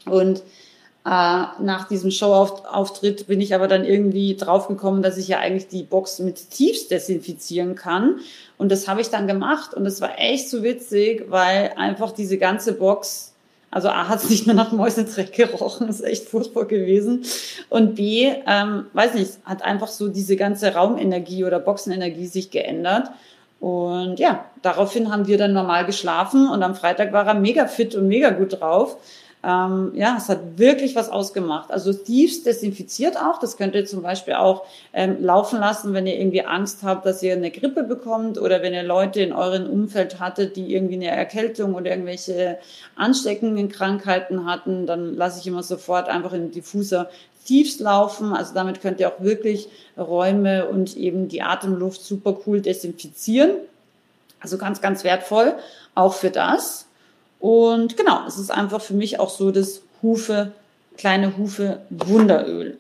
[0.07, 5.68] Und äh, nach diesem Showauftritt bin ich aber dann irgendwie draufgekommen, dass ich ja eigentlich
[5.68, 8.20] die Box mit Tiefs desinfizieren kann.
[8.57, 9.74] Und das habe ich dann gemacht.
[9.74, 13.34] Und es war echt so witzig, weil einfach diese ganze Box
[13.75, 17.25] also A hat es nicht mehr nach Mäusedreck gerochen, ist echt furchtbar gewesen.
[17.69, 23.11] Und B, ähm, weiß nicht, hat einfach so diese ganze Raumenergie oder Boxenenergie sich geändert.
[23.59, 27.97] Und ja, daraufhin haben wir dann normal geschlafen und am Freitag war er mega fit
[27.97, 28.97] und mega gut drauf.
[29.45, 31.71] Ähm, ja, es hat wirklich was ausgemacht.
[31.71, 33.39] Also Thieves desinfiziert auch.
[33.39, 37.23] Das könnt ihr zum Beispiel auch ähm, laufen lassen, wenn ihr irgendwie Angst habt, dass
[37.23, 41.09] ihr eine Grippe bekommt oder wenn ihr Leute in eurem Umfeld hattet, die irgendwie eine
[41.09, 42.59] Erkältung oder irgendwelche
[42.97, 47.11] ansteckenden Krankheiten hatten, dann lasse ich immer sofort einfach in Diffuser
[47.45, 48.33] Thieves laufen.
[48.33, 53.51] Also damit könnt ihr auch wirklich Räume und eben die Atemluft super cool desinfizieren.
[54.41, 55.55] Also ganz, ganz wertvoll,
[55.95, 56.87] auch für das.
[57.45, 60.53] Und genau, es ist einfach für mich auch so das Hufe,
[60.97, 62.79] kleine Hufe Wunderöl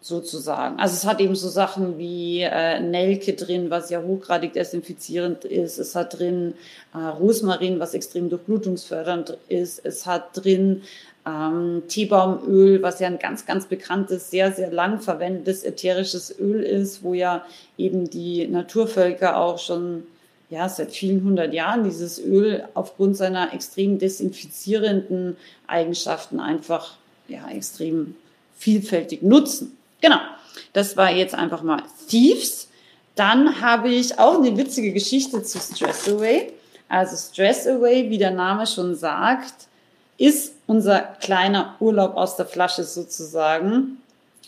[0.00, 0.78] sozusagen.
[0.78, 5.78] Also es hat eben so Sachen wie äh, Nelke drin, was ja hochgradig desinfizierend ist.
[5.78, 6.54] Es hat drin
[6.94, 9.84] äh, Rosmarin, was extrem durchblutungsfördernd ist.
[9.84, 10.82] Es hat drin
[11.26, 17.02] ähm, Teebaumöl, was ja ein ganz, ganz bekanntes, sehr, sehr lang verwendetes ätherisches Öl ist,
[17.02, 17.44] wo ja
[17.76, 20.04] eben die Naturvölker auch schon
[20.48, 26.96] ja, seit vielen hundert Jahren dieses Öl aufgrund seiner extrem desinfizierenden Eigenschaften einfach
[27.28, 28.14] ja, extrem
[28.56, 29.76] vielfältig nutzen.
[30.00, 30.18] Genau.
[30.72, 32.68] Das war jetzt einfach mal Thieves.
[33.14, 36.52] Dann habe ich auch eine witzige Geschichte zu Stress Away.
[36.88, 39.66] Also Stress Away, wie der Name schon sagt,
[40.18, 43.98] ist unser kleiner Urlaub aus der Flasche sozusagen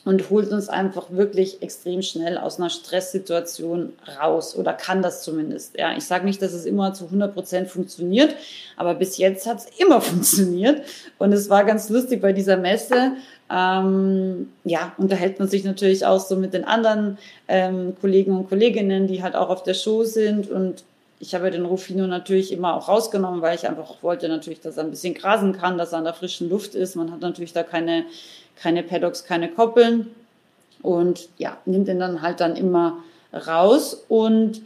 [0.05, 5.77] und holt uns einfach wirklich extrem schnell aus einer Stresssituation raus oder kann das zumindest.
[5.79, 8.35] Ja, ich sage nicht, dass es immer zu 100 Prozent funktioniert,
[8.77, 10.83] aber bis jetzt hat es immer funktioniert
[11.19, 13.13] und es war ganz lustig bei dieser Messe.
[13.51, 19.07] Ähm, ja, unterhält man sich natürlich auch so mit den anderen ähm, Kollegen und Kolleginnen,
[19.07, 20.85] die halt auch auf der Show sind und
[21.21, 24.85] ich habe den Rufino natürlich immer auch rausgenommen, weil ich einfach wollte natürlich, dass er
[24.85, 26.95] ein bisschen grasen kann, dass er an der frischen Luft ist.
[26.95, 28.05] Man hat natürlich da keine,
[28.61, 30.11] keine Paddocks, keine Koppeln
[30.83, 32.99] und ja, nimmt ihn dann halt dann immer
[33.33, 34.63] raus und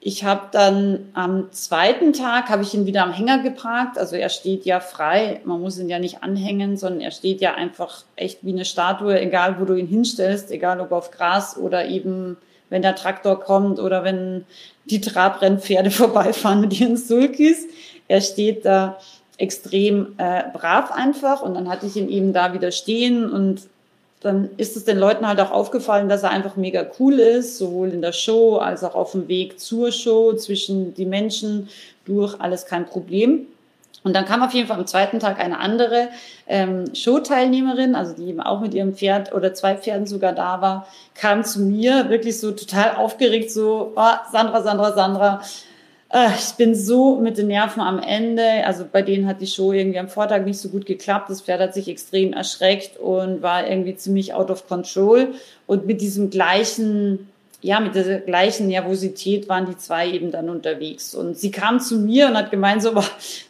[0.00, 3.98] ich habe dann am zweiten Tag habe ich ihn wieder am Hänger geparkt.
[3.98, 5.40] Also er steht ja frei.
[5.44, 9.20] Man muss ihn ja nicht anhängen, sondern er steht ja einfach echt wie eine Statue,
[9.20, 12.36] egal wo du ihn hinstellst, egal ob auf Gras oder eben
[12.70, 14.44] wenn der Traktor kommt oder wenn
[14.84, 17.66] die Trabrennpferde vorbeifahren mit ihren Sulkis.
[18.06, 18.98] Er steht da
[19.38, 23.62] extrem äh, brav einfach und dann hatte ich ihn eben da wieder stehen und
[24.20, 27.90] dann ist es den Leuten halt auch aufgefallen, dass er einfach mega cool ist, sowohl
[27.90, 31.68] in der Show als auch auf dem Weg zur Show, zwischen die Menschen
[32.04, 33.46] durch, alles kein Problem.
[34.02, 36.08] Und dann kam auf jeden Fall am zweiten Tag eine andere
[36.46, 40.88] ähm, Showteilnehmerin, also die eben auch mit ihrem Pferd oder zwei Pferden sogar da war,
[41.14, 45.42] kam zu mir wirklich so total aufgeregt, so, oh, Sandra, Sandra, Sandra,
[46.10, 48.64] ich bin so mit den Nerven am Ende.
[48.64, 51.28] Also bei denen hat die Show irgendwie am Vortag nicht so gut geklappt.
[51.28, 55.34] Das Pferd hat sich extrem erschreckt und war irgendwie ziemlich out of control.
[55.66, 57.28] Und mit diesem gleichen
[57.60, 61.12] ja, mit der gleichen Nervosität waren die zwei eben dann unterwegs.
[61.12, 62.92] Und sie kam zu mir und hat gemeint so,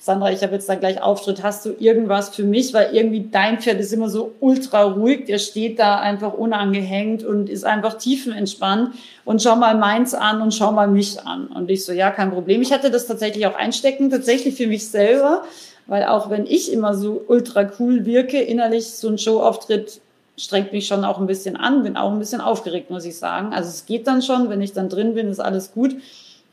[0.01, 2.73] Sandra, ich habe jetzt dann gleich Auftritt, hast du irgendwas für mich?
[2.73, 7.51] Weil irgendwie dein Pferd ist immer so ultra ruhig, der steht da einfach unangehängt und
[7.51, 8.95] ist einfach tiefenentspannt
[9.27, 11.49] und schau mal meins an und schau mal mich an.
[11.49, 12.63] Und ich so, ja, kein Problem.
[12.63, 15.43] Ich hatte das tatsächlich auch einstecken, tatsächlich für mich selber,
[15.87, 20.01] weil auch wenn ich immer so ultra cool wirke, innerlich so ein Showauftritt
[20.39, 23.53] strengt mich schon auch ein bisschen an, bin auch ein bisschen aufgeregt, muss ich sagen.
[23.53, 25.97] Also es geht dann schon, wenn ich dann drin bin, ist alles gut.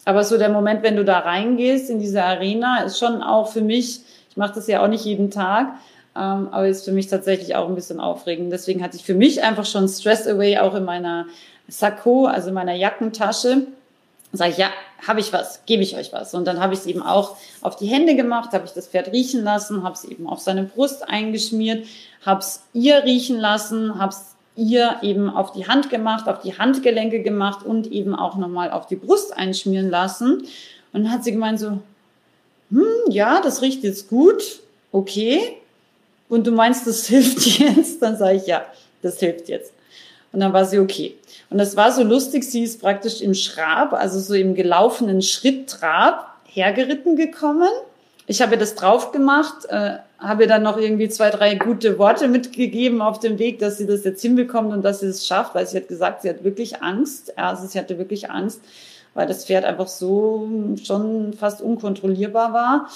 [0.05, 3.61] Aber so der Moment, wenn du da reingehst in diese Arena, ist schon auch für
[3.61, 5.75] mich, ich mache das ja auch nicht jeden Tag,
[6.15, 8.51] ähm, aber ist für mich tatsächlich auch ein bisschen aufregend.
[8.51, 11.25] Deswegen hatte ich für mich einfach schon Stress Away auch in meiner
[11.67, 13.67] Sakko, also in meiner Jackentasche.
[14.35, 14.69] Sage ich, ja,
[15.07, 16.33] habe ich was, gebe ich euch was.
[16.33, 19.11] Und dann habe ich es eben auch auf die Hände gemacht, habe ich das Pferd
[19.11, 21.85] riechen lassen, habe es eben auf seine Brust eingeschmiert,
[22.25, 26.57] habe es ihr riechen lassen, habe es ihr eben auf die Hand gemacht, auf die
[26.57, 30.45] Handgelenke gemacht und eben auch nochmal auf die Brust einschmieren lassen.
[30.93, 31.79] Und dann hat sie gemeint so,
[32.71, 35.57] hm, ja, das riecht jetzt gut, okay.
[36.29, 38.01] Und du meinst, das hilft jetzt?
[38.01, 38.65] Dann sage ich, ja,
[39.01, 39.73] das hilft jetzt.
[40.31, 41.15] Und dann war sie okay.
[41.49, 46.35] Und das war so lustig, sie ist praktisch im Schrab, also so im gelaufenen Schritttrab
[46.45, 47.69] hergeritten gekommen.
[48.27, 51.99] Ich habe ihr das drauf gemacht, äh, habe ihr dann noch irgendwie zwei, drei gute
[51.99, 55.53] Worte mitgegeben auf dem Weg, dass sie das jetzt hinbekommt und dass sie es schafft,
[55.53, 57.37] weil sie hat gesagt, sie hat wirklich Angst.
[57.37, 58.61] Also sie hatte wirklich Angst,
[59.13, 60.49] weil das Pferd einfach so
[60.83, 62.89] schon fast unkontrollierbar war.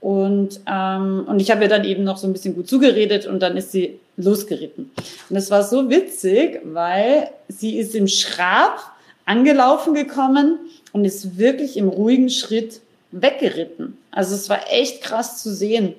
[0.00, 3.40] Und, ähm, und ich habe ihr dann eben noch so ein bisschen gut zugeredet und
[3.40, 4.90] dann ist sie losgeritten.
[5.28, 8.78] Und es war so witzig, weil sie ist im Schrab
[9.24, 10.58] angelaufen gekommen
[10.92, 12.80] und ist wirklich im ruhigen Schritt
[13.12, 13.96] weggeritten.
[14.10, 15.94] Also es war echt krass zu sehen.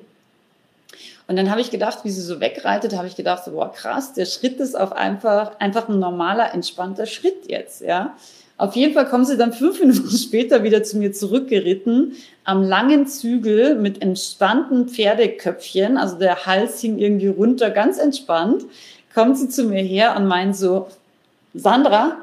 [1.28, 4.26] Und dann habe ich gedacht, wie sie so wegreitet, habe ich gedacht, boah, krass, der
[4.26, 8.17] Schritt ist auf einfach, einfach ein normaler, entspannter Schritt jetzt, ja.
[8.62, 13.08] Auf jeden Fall kommen sie dann fünf Minuten später wieder zu mir zurückgeritten, am langen
[13.08, 18.65] Zügel mit entspannten Pferdeköpfchen, also der Hals hing irgendwie runter, ganz entspannt,
[19.15, 20.89] kommt sie zu mir her und meint so,
[21.56, 22.17] Sandra,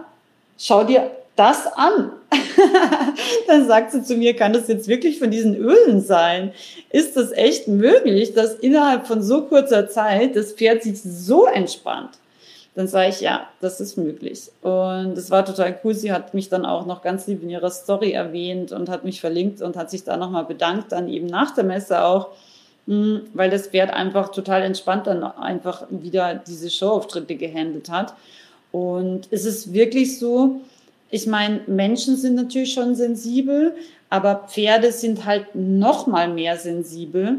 [0.56, 2.12] schau dir das an.
[3.48, 6.52] dann sagt sie zu mir, kann das jetzt wirklich von diesen Ölen sein?
[6.90, 12.10] Ist das echt möglich, dass innerhalb von so kurzer Zeit das Pferd sich so entspannt?
[12.78, 14.52] Dann sage ich, ja, das ist möglich.
[14.62, 15.94] Und es war total cool.
[15.94, 19.20] Sie hat mich dann auch noch ganz lieb in ihrer Story erwähnt und hat mich
[19.20, 22.28] verlinkt und hat sich da nochmal bedankt, dann eben nach der Messe auch,
[22.86, 28.14] hm, weil das Pferd einfach total entspannt dann einfach wieder diese Showauftritte gehandelt hat.
[28.70, 30.60] Und es ist wirklich so,
[31.10, 33.74] ich meine, Menschen sind natürlich schon sensibel,
[34.08, 37.38] aber Pferde sind halt noch mal mehr sensibel.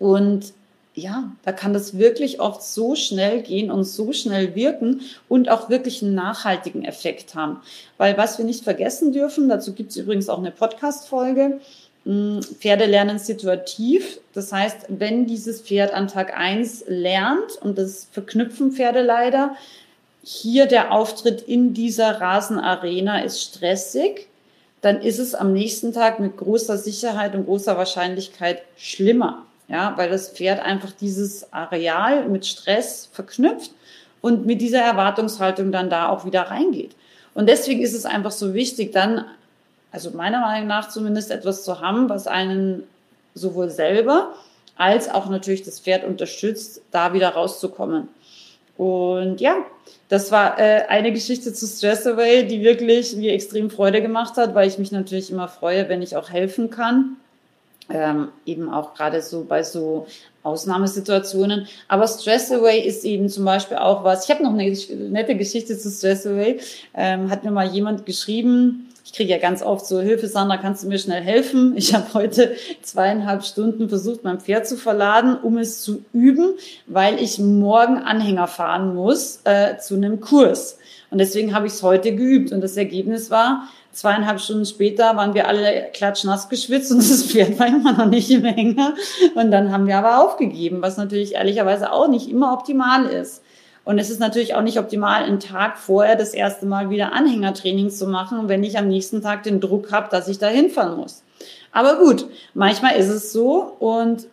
[0.00, 0.54] Und
[1.00, 5.70] ja, da kann das wirklich oft so schnell gehen und so schnell wirken und auch
[5.70, 7.60] wirklich einen nachhaltigen Effekt haben.
[7.96, 11.60] Weil was wir nicht vergessen dürfen, dazu gibt es übrigens auch eine Podcast-Folge,
[12.04, 14.20] hm, Pferde lernen situativ.
[14.34, 19.56] Das heißt, wenn dieses Pferd an Tag eins lernt, und das verknüpfen Pferde leider,
[20.22, 24.28] hier der Auftritt in dieser Rasenarena ist stressig,
[24.80, 29.46] dann ist es am nächsten Tag mit großer Sicherheit und großer Wahrscheinlichkeit schlimmer.
[29.70, 33.70] Ja, weil das Pferd einfach dieses Areal mit Stress verknüpft
[34.20, 36.96] und mit dieser Erwartungshaltung dann da auch wieder reingeht.
[37.34, 39.24] Und deswegen ist es einfach so wichtig, dann,
[39.92, 42.82] also meiner Meinung nach zumindest etwas zu haben, was einen
[43.34, 44.34] sowohl selber
[44.76, 48.08] als auch natürlich das Pferd unterstützt, da wieder rauszukommen.
[48.76, 49.58] Und ja,
[50.08, 54.54] das war äh, eine Geschichte zu Stress Away, die wirklich mir extrem Freude gemacht hat,
[54.54, 57.16] weil ich mich natürlich immer freue, wenn ich auch helfen kann.
[57.92, 60.06] Ähm, eben auch gerade so bei so
[60.42, 61.66] Ausnahmesituationen.
[61.88, 64.24] Aber Stress Away ist eben zum Beispiel auch was.
[64.24, 64.72] Ich habe noch eine
[65.10, 66.60] nette Geschichte zu Stress Away.
[66.94, 70.84] Ähm, hat mir mal jemand geschrieben, ich kriege ja ganz oft so, Hilfe Sandra, kannst
[70.84, 71.76] du mir schnell helfen?
[71.76, 76.54] Ich habe heute zweieinhalb Stunden versucht, mein Pferd zu verladen, um es zu üben,
[76.86, 80.78] weil ich morgen Anhänger fahren muss äh, zu einem Kurs.
[81.10, 82.52] Und deswegen habe ich es heute geübt.
[82.52, 87.58] Und das Ergebnis war, zweieinhalb Stunden später waren wir alle klatschnass geschwitzt und das Pferd
[87.58, 88.94] war immer noch nicht im Hänger.
[89.34, 93.42] Und dann haben wir aber aufgegeben, was natürlich ehrlicherweise auch nicht immer optimal ist.
[93.84, 97.90] Und es ist natürlich auch nicht optimal, einen Tag vorher das erste Mal wieder Anhängertraining
[97.90, 101.22] zu machen, wenn ich am nächsten Tag den Druck habe, dass ich da hinfahren muss.
[101.72, 104.26] Aber gut, manchmal ist es so und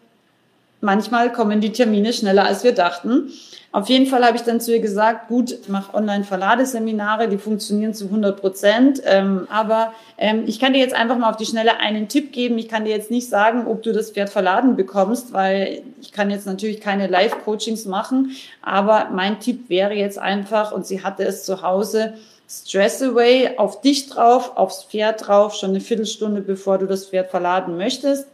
[0.88, 3.30] manchmal kommen die Termine schneller, als wir dachten.
[3.73, 7.93] Auf jeden Fall habe ich dann zu ihr gesagt, gut, ich mache Online-Verladeseminare, die funktionieren
[7.93, 11.82] zu 100 Prozent, ähm, aber ähm, ich kann dir jetzt einfach mal auf die Schnelle
[11.82, 12.58] einen Tipp geben.
[12.58, 16.32] Ich kann dir jetzt nicht sagen, ob du das Pferd verladen bekommst, weil ich kann
[16.32, 21.43] jetzt natürlich keine Live-Coachings machen, aber mein Tipp wäre jetzt einfach, und sie hatte es
[21.43, 22.13] zu Hause,
[22.50, 27.30] Stress Away auf dich drauf, aufs Pferd drauf, schon eine Viertelstunde bevor du das Pferd
[27.30, 28.28] verladen möchtest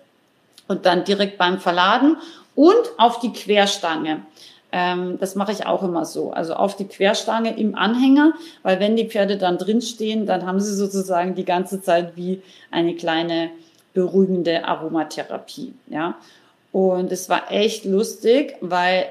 [0.68, 2.18] und dann direkt beim Verladen
[2.56, 4.22] und auf die Querstange.
[4.72, 6.32] Ähm, das mache ich auch immer so.
[6.32, 10.74] Also auf die Querstange im Anhänger, weil wenn die Pferde dann drinstehen, dann haben sie
[10.74, 13.52] sozusagen die ganze Zeit wie eine kleine
[13.94, 15.74] beruhigende Aromatherapie.
[15.90, 16.16] Ja.
[16.72, 19.06] Und es war echt lustig, weil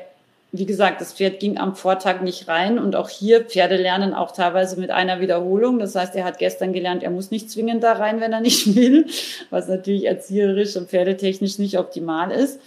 [0.55, 4.33] wie gesagt, das Pferd ging am Vortag nicht rein und auch hier Pferde lernen auch
[4.33, 5.79] teilweise mit einer Wiederholung.
[5.79, 8.75] Das heißt, er hat gestern gelernt, er muss nicht zwingend da rein, wenn er nicht
[8.77, 9.07] will,
[9.49, 12.61] was natürlich erzieherisch und pferdetechnisch nicht optimal ist.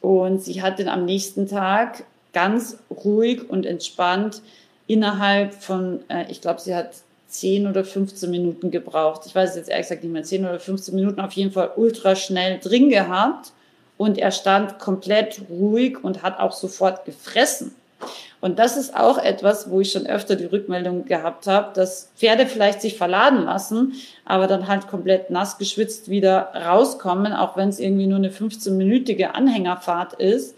[0.00, 4.42] Und sie hat dann am nächsten Tag ganz ruhig und entspannt
[4.86, 6.90] innerhalb von, äh, ich glaube, sie hat
[7.28, 9.22] 10 oder 15 Minuten gebraucht.
[9.26, 12.16] Ich weiß jetzt ehrlich gesagt nicht mehr, 10 oder 15 Minuten auf jeden Fall ultra
[12.16, 13.52] schnell drin gehabt.
[13.96, 17.74] Und er stand komplett ruhig und hat auch sofort gefressen.
[18.40, 22.46] Und das ist auch etwas, wo ich schon öfter die Rückmeldung gehabt habe, dass Pferde
[22.46, 27.80] vielleicht sich verladen lassen, aber dann halt komplett nass geschwitzt wieder rauskommen, auch wenn es
[27.80, 30.54] irgendwie nur eine 15-minütige Anhängerfahrt ist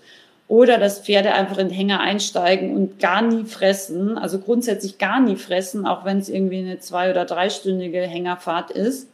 [0.51, 5.21] oder dass Pferde einfach in den Hänger einsteigen und gar nie fressen, also grundsätzlich gar
[5.21, 9.07] nie fressen, auch wenn es irgendwie eine zwei- oder dreistündige Hängerfahrt ist.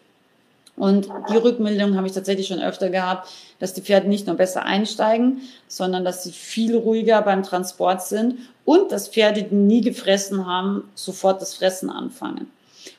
[0.76, 4.64] Und die Rückmeldung habe ich tatsächlich schon öfter gehabt, dass die Pferde nicht nur besser
[4.64, 10.46] einsteigen, sondern dass sie viel ruhiger beim Transport sind und dass Pferde, die nie gefressen
[10.46, 12.50] haben, sofort das Fressen anfangen.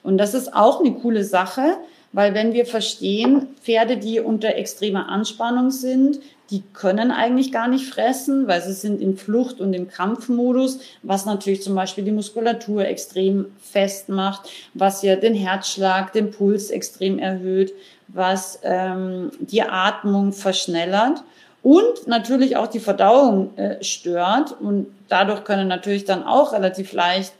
[0.02, 1.78] Und das ist auch eine coole Sache,
[2.14, 7.88] weil wenn wir verstehen, Pferde, die unter extremer Anspannung sind, die können eigentlich gar nicht
[7.88, 12.86] fressen, weil sie sind in Flucht- und im Kampfmodus, was natürlich zum Beispiel die Muskulatur
[12.86, 17.74] extrem fest macht, was ja den Herzschlag, den Puls extrem erhöht,
[18.08, 21.24] was ähm, die Atmung verschnellert
[21.64, 24.56] und natürlich auch die Verdauung äh, stört.
[24.62, 27.34] Und dadurch können natürlich dann auch relativ leicht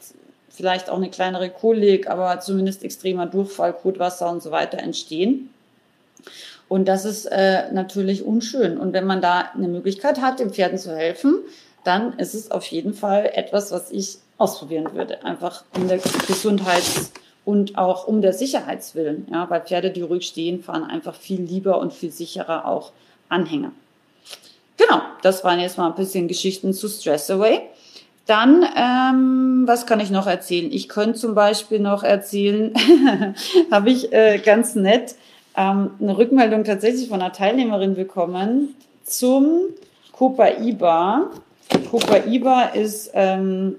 [0.58, 5.54] vielleicht auch eine kleinere Kolik, aber zumindest extremer Durchfall, Kotwasser und so weiter entstehen.
[6.68, 8.78] Und das ist äh, natürlich unschön.
[8.78, 11.36] Und wenn man da eine Möglichkeit hat, den Pferden zu helfen,
[11.84, 15.24] dann ist es auf jeden Fall etwas, was ich ausprobieren würde.
[15.24, 17.12] Einfach um der Gesundheits-
[17.46, 19.28] und auch um der Sicherheitswillen.
[19.32, 22.92] Ja, weil Pferde, die ruhig stehen, fahren einfach viel lieber und viel sicherer auch
[23.30, 23.72] Anhänger.
[24.76, 27.62] Genau, das waren jetzt mal ein bisschen Geschichten zu Stress Away.
[28.28, 30.70] Dann, ähm, was kann ich noch erzählen?
[30.72, 32.74] Ich könnte zum Beispiel noch erzählen,
[33.72, 35.16] habe ich äh, ganz nett
[35.56, 39.62] ähm, eine Rückmeldung tatsächlich von einer Teilnehmerin bekommen zum
[40.12, 41.32] Copa-Iba.
[41.90, 43.78] Copa-Iba ist ähm,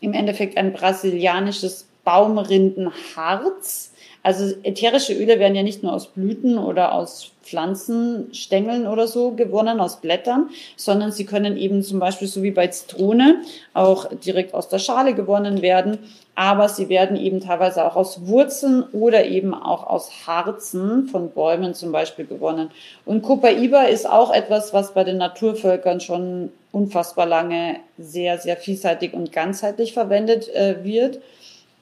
[0.00, 3.92] im Endeffekt ein brasilianisches Baumrindenharz.
[4.26, 9.78] Also ätherische Öle werden ja nicht nur aus Blüten oder aus Pflanzenstängeln oder so gewonnen,
[9.78, 14.68] aus Blättern, sondern sie können eben zum Beispiel so wie bei Zitrone auch direkt aus
[14.68, 15.98] der Schale gewonnen werden.
[16.34, 21.74] Aber sie werden eben teilweise auch aus Wurzeln oder eben auch aus Harzen von Bäumen
[21.74, 22.72] zum Beispiel gewonnen.
[23.04, 29.14] Und Copaiba ist auch etwas, was bei den Naturvölkern schon unfassbar lange sehr, sehr vielseitig
[29.14, 31.20] und ganzheitlich verwendet äh, wird.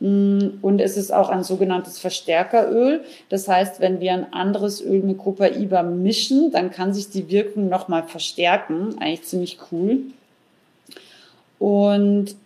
[0.00, 3.04] Mm, und es ist auch ein sogenanntes Verstärkeröl.
[3.28, 7.68] Das heißt, wenn wir ein anderes Öl mit Copaiba mischen, dann kann sich die Wirkung
[7.68, 8.96] nochmal verstärken.
[9.00, 10.00] Eigentlich ziemlich cool.
[11.58, 12.36] Und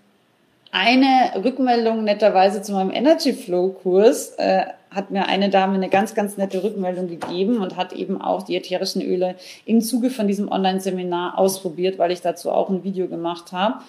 [0.70, 6.14] eine Rückmeldung netterweise zu meinem Energy Flow Kurs äh, hat mir eine Dame eine ganz,
[6.14, 9.34] ganz nette Rückmeldung gegeben und hat eben auch die ätherischen Öle
[9.64, 13.80] im Zuge von diesem Online-Seminar ausprobiert, weil ich dazu auch ein Video gemacht habe.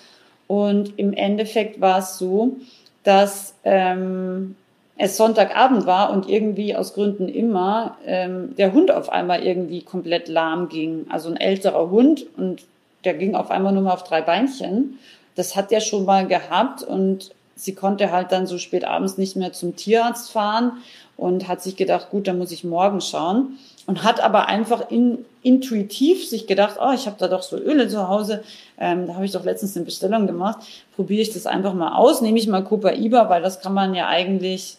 [0.47, 2.57] Und im Endeffekt war es so,
[3.03, 4.55] dass ähm,
[4.97, 10.27] es Sonntagabend war und irgendwie aus Gründen immer ähm, der Hund auf einmal irgendwie komplett
[10.27, 11.05] lahm ging.
[11.09, 12.65] Also ein älterer Hund und
[13.05, 14.99] der ging auf einmal nur mal auf drei Beinchen.
[15.35, 19.37] Das hat er schon mal gehabt und sie konnte halt dann so spät abends nicht
[19.37, 20.73] mehr zum Tierarzt fahren
[21.19, 23.57] und hat sich gedacht, gut, dann muss ich morgen schauen
[23.87, 27.89] und hat aber einfach in, intuitiv sich gedacht, oh, ich habe da doch so Öle
[27.89, 28.41] zu Hause,
[28.77, 30.59] ähm, da habe ich doch letztens eine Bestellung gemacht,
[30.95, 34.07] probiere ich das einfach mal aus, nehme ich mal Copaiba, weil das kann man ja
[34.07, 34.77] eigentlich,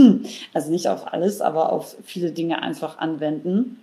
[0.54, 3.80] also nicht auf alles, aber auf viele Dinge einfach anwenden.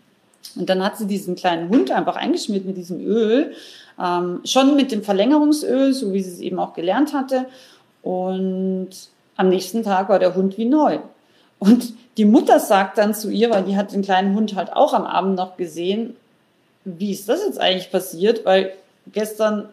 [0.55, 3.51] Und dann hat sie diesen kleinen Hund einfach eingeschmiert mit diesem Öl,
[4.01, 7.47] ähm, schon mit dem Verlängerungsöl, so wie sie es eben auch gelernt hatte.
[8.01, 8.91] Und
[9.35, 10.99] am nächsten Tag war der Hund wie neu.
[11.59, 14.93] Und die Mutter sagt dann zu ihr, weil die hat den kleinen Hund halt auch
[14.93, 16.15] am Abend noch gesehen,
[16.83, 18.45] wie ist das jetzt eigentlich passiert?
[18.45, 18.73] Weil
[19.11, 19.69] gestern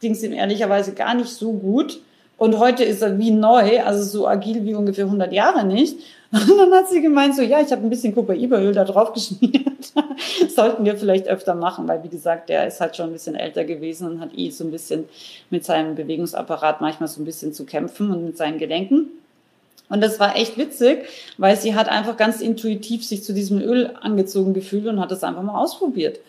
[0.00, 2.00] ging es ihm ehrlicherweise gar nicht so gut.
[2.36, 5.98] Und heute ist er wie neu, also so agil wie ungefähr 100 Jahre nicht.
[6.32, 9.92] Und dann hat sie gemeint, so, ja, ich habe ein bisschen Copaiba-Öl da drauf geschmiert.
[10.48, 13.64] Sollten wir vielleicht öfter machen, weil, wie gesagt, der ist halt schon ein bisschen älter
[13.64, 15.04] gewesen und hat eh so ein bisschen
[15.50, 19.10] mit seinem Bewegungsapparat manchmal so ein bisschen zu kämpfen und mit seinen Gelenken.
[19.88, 21.04] Und das war echt witzig,
[21.36, 25.22] weil sie hat einfach ganz intuitiv sich zu diesem Öl angezogen gefühlt und hat es
[25.22, 26.20] einfach mal ausprobiert.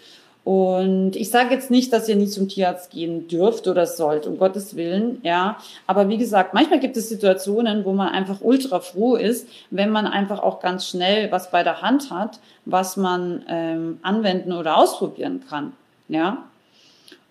[0.45, 4.38] Und ich sage jetzt nicht, dass ihr nicht zum Tierarzt gehen dürft oder sollt, um
[4.38, 5.58] Gottes Willen, ja.
[5.88, 10.06] Aber wie gesagt, manchmal gibt es Situationen, wo man einfach ultra froh ist, wenn man
[10.06, 15.43] einfach auch ganz schnell was bei der Hand hat, was man ähm, anwenden oder ausprobieren
[15.49, 15.74] kann,
[16.10, 16.43] ja.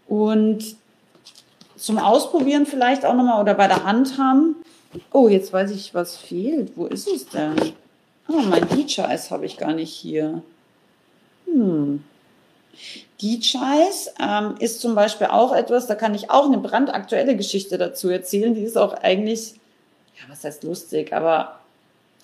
[0.09, 0.75] Und
[1.77, 4.57] zum Ausprobieren vielleicht auch nochmal oder bei der Hand haben.
[5.13, 6.77] Oh, jetzt weiß ich, was fehlt.
[6.77, 7.55] Wo ist es denn?
[8.29, 10.43] Oh, mein DJ-Eis habe ich gar nicht hier.
[11.47, 12.03] Hm.
[13.23, 18.09] DJs ähm, ist zum Beispiel auch etwas, da kann ich auch eine brandaktuelle Geschichte dazu
[18.09, 18.55] erzählen.
[18.55, 19.55] Die ist auch eigentlich,
[20.17, 21.61] ja, was heißt lustig, aber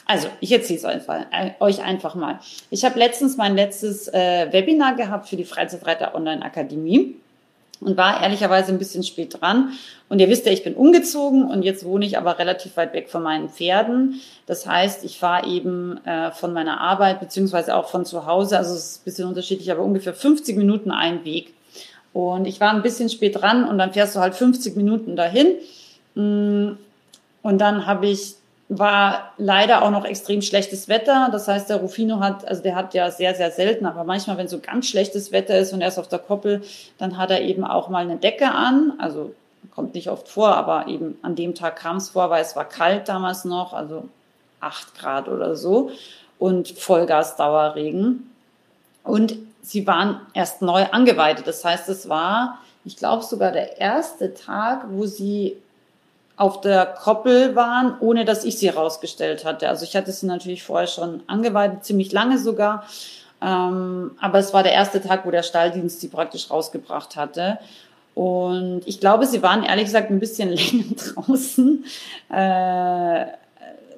[0.07, 2.41] also ich erzähle es einfach, äh, euch einfach mal.
[2.71, 7.17] Ich habe letztens mein letztes äh, Webinar gehabt für die Freizeitreiter Online Akademie
[7.81, 9.73] und war ehrlicherweise ein bisschen spät dran.
[10.09, 13.09] Und ihr wisst ja, ich bin umgezogen und jetzt wohne ich aber relativ weit weg
[13.09, 14.21] von meinen Pferden.
[14.47, 18.75] Das heißt, ich fahre eben äh, von meiner Arbeit beziehungsweise auch von zu Hause, also
[18.75, 21.55] es ist ein bisschen unterschiedlich, aber ungefähr 50 Minuten ein Weg.
[22.13, 25.55] Und ich war ein bisschen spät dran und dann fährst du halt 50 Minuten dahin.
[26.15, 26.73] Mm,
[27.43, 28.35] und dann habe ich
[28.71, 31.29] war leider auch noch extrem schlechtes Wetter.
[31.33, 34.47] Das heißt, der Rufino hat, also der hat ja sehr, sehr selten, aber manchmal, wenn
[34.47, 36.63] so ganz schlechtes Wetter ist und er ist auf der Koppel,
[36.97, 38.93] dann hat er eben auch mal eine Decke an.
[38.99, 39.35] Also
[39.75, 42.65] kommt nicht oft vor, aber eben an dem Tag kam es vor, weil es war
[42.65, 44.05] kalt damals noch, also
[44.61, 45.91] acht Grad oder so
[46.39, 48.31] und Vollgasdauerregen.
[49.03, 51.49] Und sie waren erst neu angeweidet.
[51.49, 55.57] Das heißt, es war, ich glaube, sogar der erste Tag, wo sie
[56.41, 59.69] auf der Koppel waren, ohne dass ich sie rausgestellt hatte.
[59.69, 62.87] Also ich hatte sie natürlich vorher schon angeweidet, ziemlich lange sogar.
[63.43, 67.59] Ähm, aber es war der erste Tag, wo der Stalldienst sie praktisch rausgebracht hatte.
[68.15, 71.85] Und ich glaube, sie waren ehrlich gesagt ein bisschen länger draußen.
[72.31, 73.27] Äh,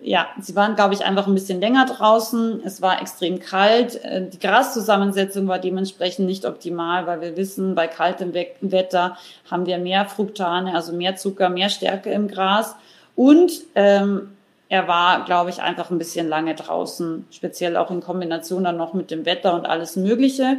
[0.04, 2.62] ja, sie waren, glaube ich, einfach ein bisschen länger draußen.
[2.64, 4.02] Es war extrem kalt.
[4.04, 9.16] Äh, die Graszusammensetzung war dementsprechend nicht optimal, weil wir wissen, bei kaltem Wetter
[9.50, 12.74] haben wir mehr Fructane, also mehr Zucker, mehr Stärke im Gras.
[13.14, 14.32] Und ähm,
[14.68, 18.94] er war, glaube ich, einfach ein bisschen lange draußen, speziell auch in Kombination dann noch
[18.94, 20.56] mit dem Wetter und alles Mögliche.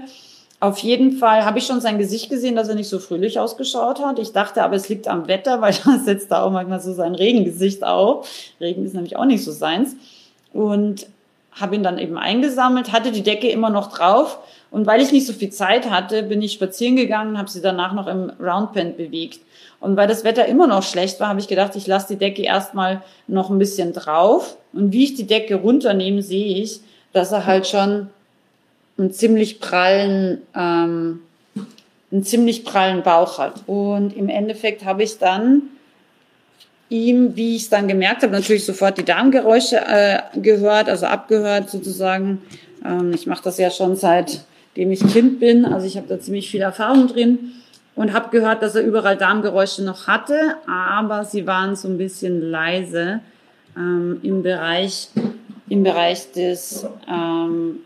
[0.64, 4.00] Auf jeden Fall habe ich schon sein Gesicht gesehen, dass er nicht so fröhlich ausgeschaut
[4.00, 4.18] hat.
[4.18, 7.16] Ich dachte aber, es liegt am Wetter, weil er setzt da auch manchmal so sein
[7.16, 8.30] Regengesicht auf.
[8.62, 9.98] Regen ist nämlich auch nicht so seins.
[10.54, 11.06] Und
[11.52, 14.40] habe ihn dann eben eingesammelt, hatte die Decke immer noch drauf
[14.72, 17.92] Und weil ich nicht so viel Zeit hatte, bin ich spazieren gegangen, habe sie danach
[17.92, 19.42] noch im Roundpen bewegt.
[19.82, 22.44] Und weil das Wetter immer noch schlecht war, habe ich gedacht, ich lasse die Decke
[22.44, 24.56] erstmal noch ein bisschen drauf.
[24.72, 26.80] Und wie ich die Decke runternehme, sehe ich,
[27.12, 28.08] dass er halt schon
[28.98, 31.22] einen ziemlich prallen, ähm,
[32.12, 33.64] einen ziemlich prallen Bauch hat.
[33.68, 35.64] Und im Endeffekt habe ich dann
[36.90, 41.70] ihm, wie ich es dann gemerkt habe, natürlich sofort die Darmgeräusche äh, gehört, also abgehört
[41.70, 42.42] sozusagen.
[42.86, 46.52] Ähm, ich mache das ja schon seitdem ich Kind bin, also ich habe da ziemlich
[46.52, 47.54] viel Erfahrung drin
[47.96, 52.42] und habe gehört, dass er überall Darmgeräusche noch hatte, aber sie waren so ein bisschen
[52.52, 53.22] leise
[53.76, 55.10] ähm, im Bereich
[55.70, 57.80] im Bereich des ähm,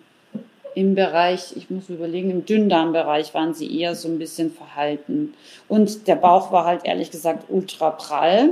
[0.77, 5.33] im Bereich, ich muss überlegen, im Dünndarmbereich waren sie eher so ein bisschen verhalten.
[5.67, 8.51] Und der Bauch war halt ehrlich gesagt ultra prall.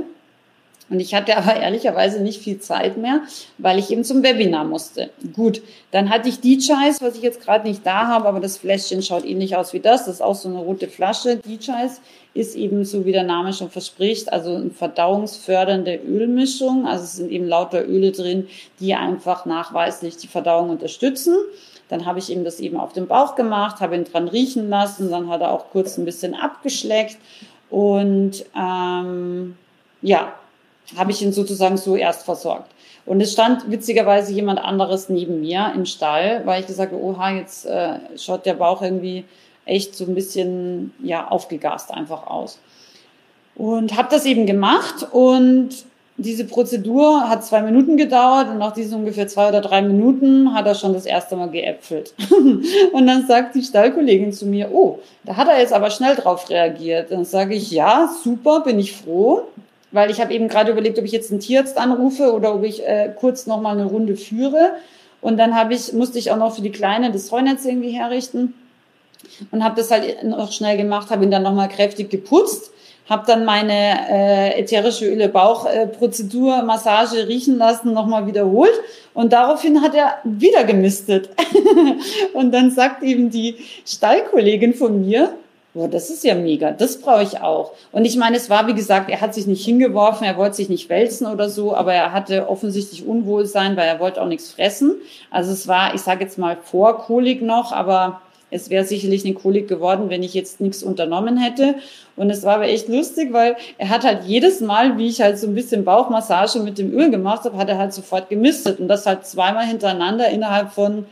[0.90, 3.20] Und ich hatte aber ehrlicherweise nicht viel Zeit mehr,
[3.58, 5.10] weil ich eben zum Webinar musste.
[5.34, 5.62] Gut,
[5.92, 9.24] dann hatte ich Chais, was ich jetzt gerade nicht da habe, aber das Fläschchen schaut
[9.24, 10.06] ähnlich aus wie das.
[10.06, 11.38] Das ist auch so eine rote Flasche.
[11.60, 12.00] Chais
[12.34, 16.88] ist eben so, wie der Name schon verspricht, also eine verdauungsfördernde Ölmischung.
[16.88, 18.48] Also es sind eben lauter Öle drin,
[18.80, 21.36] die einfach nachweislich die Verdauung unterstützen.
[21.88, 25.10] Dann habe ich ihm das eben auf den Bauch gemacht, habe ihn dran riechen lassen,
[25.10, 27.18] dann hat er auch kurz ein bisschen abgeschleckt
[27.70, 29.56] und ähm,
[30.02, 30.32] ja,
[30.96, 32.70] habe ich ihn sozusagen so erst versorgt.
[33.04, 37.30] Und es stand witzigerweise jemand anderes neben mir im Stall, weil ich gesagt habe, oha,
[37.30, 39.24] jetzt äh, schaut der Bauch irgendwie
[39.64, 42.58] echt so ein bisschen ja aufgegast einfach aus.
[43.54, 45.70] Und habe das eben gemacht und
[46.18, 50.66] diese Prozedur hat zwei Minuten gedauert und nach diesen ungefähr zwei oder drei Minuten hat
[50.66, 52.14] er schon das erste Mal geäpfelt.
[52.92, 56.48] und dann sagt die Stallkollegin zu mir, oh, da hat er jetzt aber schnell drauf
[56.48, 57.10] reagiert.
[57.10, 59.44] Dann sage ich, ja, super, bin ich froh
[59.92, 62.86] weil ich habe eben gerade überlegt, ob ich jetzt einen Tierarzt anrufe oder ob ich
[62.86, 64.72] äh, kurz noch mal eine Runde führe.
[65.20, 68.54] Und dann habe ich musste ich auch noch für die Kleine das Heunetz irgendwie herrichten
[69.50, 72.70] und habe das halt noch schnell gemacht, habe ihn dann noch mal kräftig geputzt,
[73.08, 78.74] habe dann meine äh, ätherische Öle Bauchprozedur äh, Massage riechen lassen, noch mal wiederholt
[79.14, 81.30] und daraufhin hat er wieder gemistet.
[82.32, 85.34] und dann sagt eben die Stallkollegin von mir,
[85.76, 87.72] Boah, das ist ja mega, das brauche ich auch.
[87.92, 90.70] Und ich meine, es war, wie gesagt, er hat sich nicht hingeworfen, er wollte sich
[90.70, 94.94] nicht wälzen oder so, aber er hatte offensichtlich Unwohlsein, weil er wollte auch nichts fressen.
[95.30, 99.34] Also es war, ich sage jetzt mal, vor Kolik noch, aber es wäre sicherlich eine
[99.34, 101.74] Kolik geworden, wenn ich jetzt nichts unternommen hätte.
[102.14, 105.38] Und es war aber echt lustig, weil er hat halt jedes Mal, wie ich halt
[105.38, 108.78] so ein bisschen Bauchmassage mit dem Öl gemacht habe, hat er halt sofort gemistet.
[108.78, 111.06] Und das halt zweimal hintereinander innerhalb von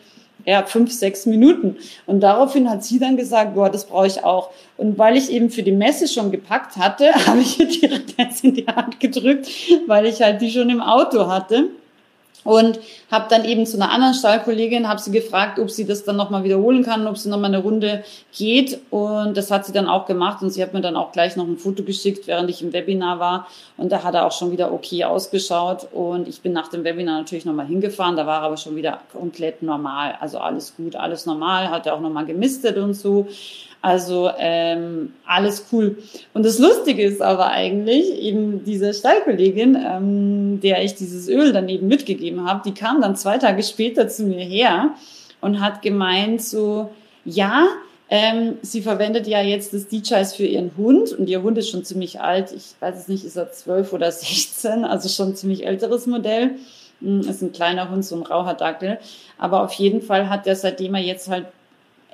[0.47, 1.77] ja, fünf, sechs Minuten.
[2.07, 4.51] Und daraufhin hat sie dann gesagt, boah, das brauche ich auch.
[4.77, 8.45] Und weil ich eben für die Messe schon gepackt hatte, habe ich ihr direkt eins
[8.45, 9.49] in die Hand gedrückt,
[9.87, 11.71] weil ich halt die schon im Auto hatte
[12.45, 12.79] und
[13.11, 16.45] habe dann eben zu einer anderen Stallkollegin, habe sie gefragt, ob sie das dann nochmal
[16.45, 18.05] wiederholen kann, ob sie nochmal eine Runde
[18.37, 18.81] geht.
[18.91, 20.43] Und das hat sie dann auch gemacht.
[20.43, 23.19] Und sie hat mir dann auch gleich noch ein Foto geschickt, während ich im Webinar
[23.19, 23.49] war.
[23.77, 25.89] Und da hat er auch schon wieder okay ausgeschaut.
[25.93, 29.01] Und ich bin nach dem Webinar natürlich nochmal hingefahren, da war er aber schon wieder
[29.13, 33.27] komplett normal, also alles gut, alles normal, hat er auch nochmal gemistet und so,
[33.85, 35.99] also ähm, alles cool.
[36.33, 41.69] Und das Lustige ist aber eigentlich, eben diese Stallkollegin, ähm, der ich dieses Öl dann
[41.69, 44.95] eben mitgegeben habe, die kam dann zwei Tage später zu mir her
[45.43, 46.93] und hat gemeint so,
[47.27, 47.67] ja,
[48.09, 51.85] ähm, sie verwendet ja jetzt das DJs für ihren Hund und ihr Hund ist schon
[51.85, 52.53] ziemlich alt.
[52.53, 56.53] Ich weiß es nicht, ist er zwölf oder sechzehn, also schon ziemlich älteres Modell.
[57.03, 58.99] Hm, ist ein kleiner Hund, so ein Rauherdackel.
[59.37, 61.45] Aber auf jeden Fall hat er, seitdem er jetzt halt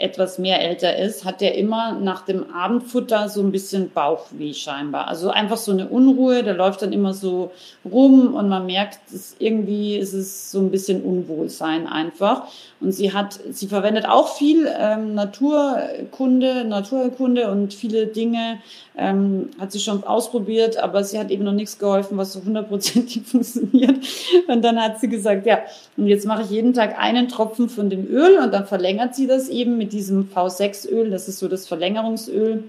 [0.00, 5.08] etwas mehr älter ist, hat er immer nach dem Abendfutter so ein bisschen Bauchweh scheinbar.
[5.08, 7.52] Also einfach so eine Unruhe, der läuft dann immer so
[7.84, 8.98] rum und man merkt,
[9.38, 12.44] irgendwie ist es so ein bisschen Unwohlsein einfach.
[12.80, 18.58] Und sie hat, sie verwendet auch viel ähm, Naturkunde, Naturkunde und viele Dinge
[18.96, 23.22] ähm, hat sie schon ausprobiert, aber sie hat eben noch nichts geholfen, was so hundertprozentig
[23.26, 23.96] funktioniert.
[24.48, 25.58] Und dann hat sie gesagt, ja,
[25.96, 29.26] und jetzt mache ich jeden Tag einen Tropfen von dem Öl und dann verlängert sie
[29.26, 31.10] das eben mit diesem V6-Öl.
[31.10, 32.64] Das ist so das Verlängerungsöl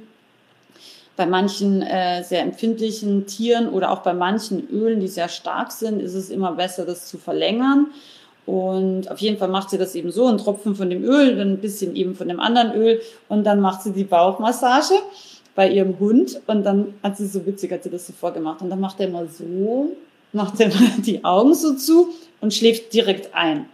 [1.16, 6.02] bei manchen äh, sehr empfindlichen Tieren oder auch bei manchen Ölen, die sehr stark sind,
[6.02, 7.88] ist es immer besser, das zu verlängern.
[8.46, 11.54] Und auf jeden Fall macht sie das eben so, ein Tropfen von dem Öl, dann
[11.54, 14.96] ein bisschen eben von dem anderen Öl und dann macht sie die Bauchmassage
[15.54, 18.70] bei ihrem Hund und dann hat sie so witzig, hat sie das so vorgemacht und
[18.70, 19.96] dann macht er mal so,
[20.34, 22.10] macht er mal die Augen so zu
[22.40, 23.68] und schläft direkt ein.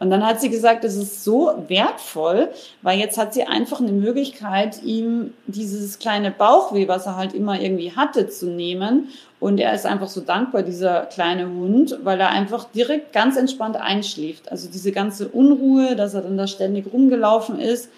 [0.00, 2.50] Und dann hat sie gesagt, es ist so wertvoll,
[2.82, 7.60] weil jetzt hat sie einfach eine Möglichkeit, ihm dieses kleine Bauchweh, was er halt immer
[7.60, 9.08] irgendwie hatte, zu nehmen.
[9.40, 13.76] Und er ist einfach so dankbar, dieser kleine Hund, weil er einfach direkt ganz entspannt
[13.76, 14.50] einschläft.
[14.52, 17.90] Also diese ganze Unruhe, dass er dann da ständig rumgelaufen ist,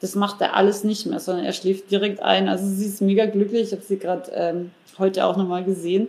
[0.00, 2.48] das macht er alles nicht mehr, sondern er schläft direkt ein.
[2.48, 3.68] Also sie ist mega glücklich.
[3.68, 6.08] Ich habe sie gerade ähm, heute auch nochmal gesehen.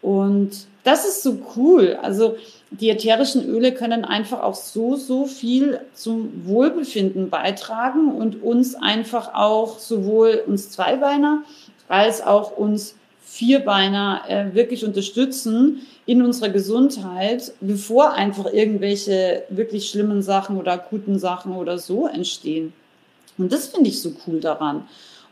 [0.00, 1.98] Und das ist so cool.
[2.00, 2.36] Also
[2.80, 9.34] die ätherischen Öle können einfach auch so, so viel zum Wohlbefinden beitragen und uns einfach
[9.34, 11.42] auch sowohl uns Zweibeiner
[11.88, 20.22] als auch uns Vierbeiner äh, wirklich unterstützen in unserer Gesundheit, bevor einfach irgendwelche wirklich schlimmen
[20.22, 22.72] Sachen oder akuten Sachen oder so entstehen.
[23.38, 24.84] Und das finde ich so cool daran.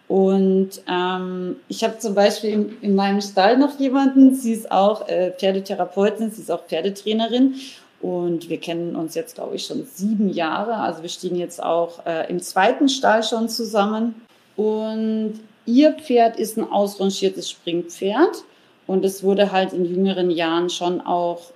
[0.09, 5.09] Und ähm, ich habe zum Beispiel in, in, meinem Stall noch jemanden, sie ist auch
[5.09, 7.55] äh, Pferdetherapeutin, sie ist auch Pferdetrainerin.
[8.03, 10.75] Und wir kennen uns jetzt, glaube ich, schon sieben Jahre.
[10.75, 14.27] Also wir stehen jetzt auch äh, im zweiten Stall schon zusammen.
[14.57, 15.35] Und
[15.67, 18.45] ihr Pferd ist ein ausrangiertes Springpferd.
[18.89, 21.53] Und es wurde halt in jüngeren Jahren schon auch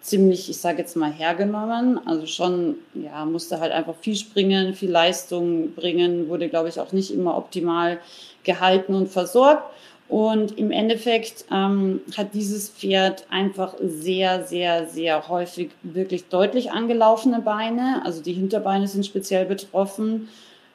[0.00, 2.00] ziemlich, ich sage jetzt mal, hergenommen.
[2.06, 6.92] Also schon, ja, musste halt einfach viel springen, viel Leistung bringen, wurde, glaube ich, auch
[6.92, 7.98] nicht immer optimal
[8.44, 9.64] gehalten und versorgt.
[10.08, 17.40] Und im Endeffekt ähm, hat dieses Pferd einfach sehr, sehr, sehr häufig wirklich deutlich angelaufene
[17.40, 18.02] Beine.
[18.04, 20.28] Also die Hinterbeine sind speziell betroffen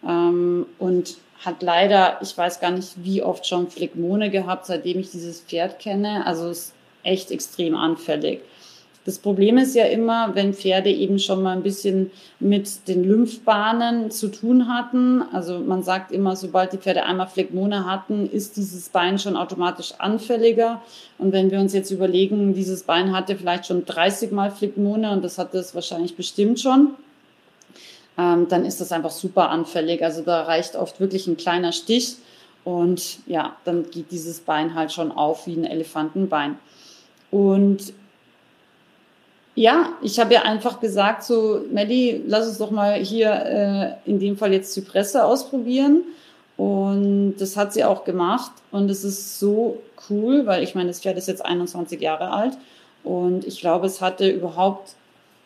[0.07, 5.11] ähm, und hat leider, ich weiß gar nicht, wie oft schon Phlegmone gehabt, seitdem ich
[5.11, 6.25] dieses Pferd kenne.
[6.25, 6.73] Also ist
[7.03, 8.39] echt extrem anfällig.
[9.05, 14.09] Das Problem ist ja immer, wenn Pferde eben schon mal ein bisschen mit den Lymphbahnen
[14.09, 15.21] zu tun hatten.
[15.31, 19.93] Also man sagt immer, sobald die Pferde einmal Phlegmone hatten, ist dieses Bein schon automatisch
[19.99, 20.81] anfälliger.
[21.19, 25.23] Und wenn wir uns jetzt überlegen, dieses Bein hatte vielleicht schon 30 Mal Phlegmone und
[25.23, 26.95] das hat es wahrscheinlich bestimmt schon,
[28.17, 30.03] ähm, dann ist das einfach super anfällig.
[30.03, 32.15] Also da reicht oft wirklich ein kleiner Stich
[32.63, 36.57] und ja, dann geht dieses Bein halt schon auf wie ein Elefantenbein.
[37.29, 37.93] Und
[39.55, 43.31] ja, ich habe ja einfach gesagt, so, Melly, lass uns doch mal hier
[44.05, 46.03] äh, in dem Fall jetzt Zypresse ausprobieren.
[46.57, 48.51] Und das hat sie auch gemacht.
[48.71, 52.57] Und es ist so cool, weil ich meine, das Pferd ist jetzt 21 Jahre alt.
[53.03, 54.93] Und ich glaube, es hatte überhaupt,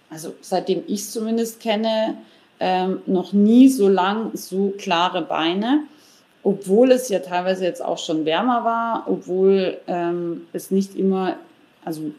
[0.10, 2.18] also seitdem ich es zumindest kenne,
[2.60, 5.84] ähm, noch nie so lang so klare Beine.
[6.42, 11.36] Obwohl es ja teilweise jetzt auch schon wärmer war, obwohl ähm, es nicht immer,
[11.86, 12.12] also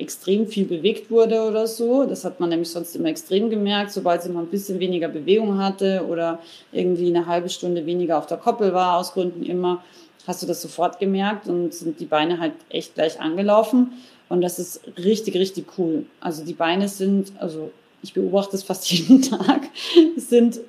[0.00, 2.04] extrem viel bewegt wurde oder so.
[2.04, 5.58] Das hat man nämlich sonst immer extrem gemerkt, sobald sie mal ein bisschen weniger Bewegung
[5.58, 6.38] hatte oder
[6.72, 9.82] irgendwie eine halbe Stunde weniger auf der Koppel war, aus Gründen immer,
[10.26, 13.92] hast du das sofort gemerkt und sind die Beine halt echt gleich angelaufen.
[14.28, 16.06] Und das ist richtig, richtig cool.
[16.20, 17.70] Also die Beine sind, also
[18.02, 19.62] ich beobachte es fast jeden Tag,
[20.16, 20.60] sind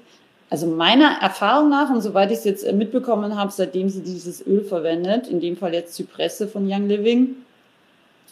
[0.50, 4.66] also meiner Erfahrung nach und soweit ich es jetzt mitbekommen habe, seitdem sie dieses Öl
[4.66, 7.38] verwendet, in dem Fall jetzt Zypresse von Young Living,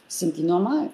[0.10, 0.89] sind die normal.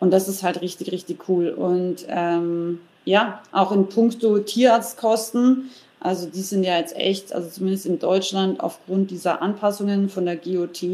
[0.00, 1.50] Und das ist halt richtig, richtig cool.
[1.50, 5.70] Und ähm, ja, auch in puncto Tierarztkosten,
[6.00, 10.36] also die sind ja jetzt echt, also zumindest in Deutschland aufgrund dieser Anpassungen von der
[10.36, 10.84] GOT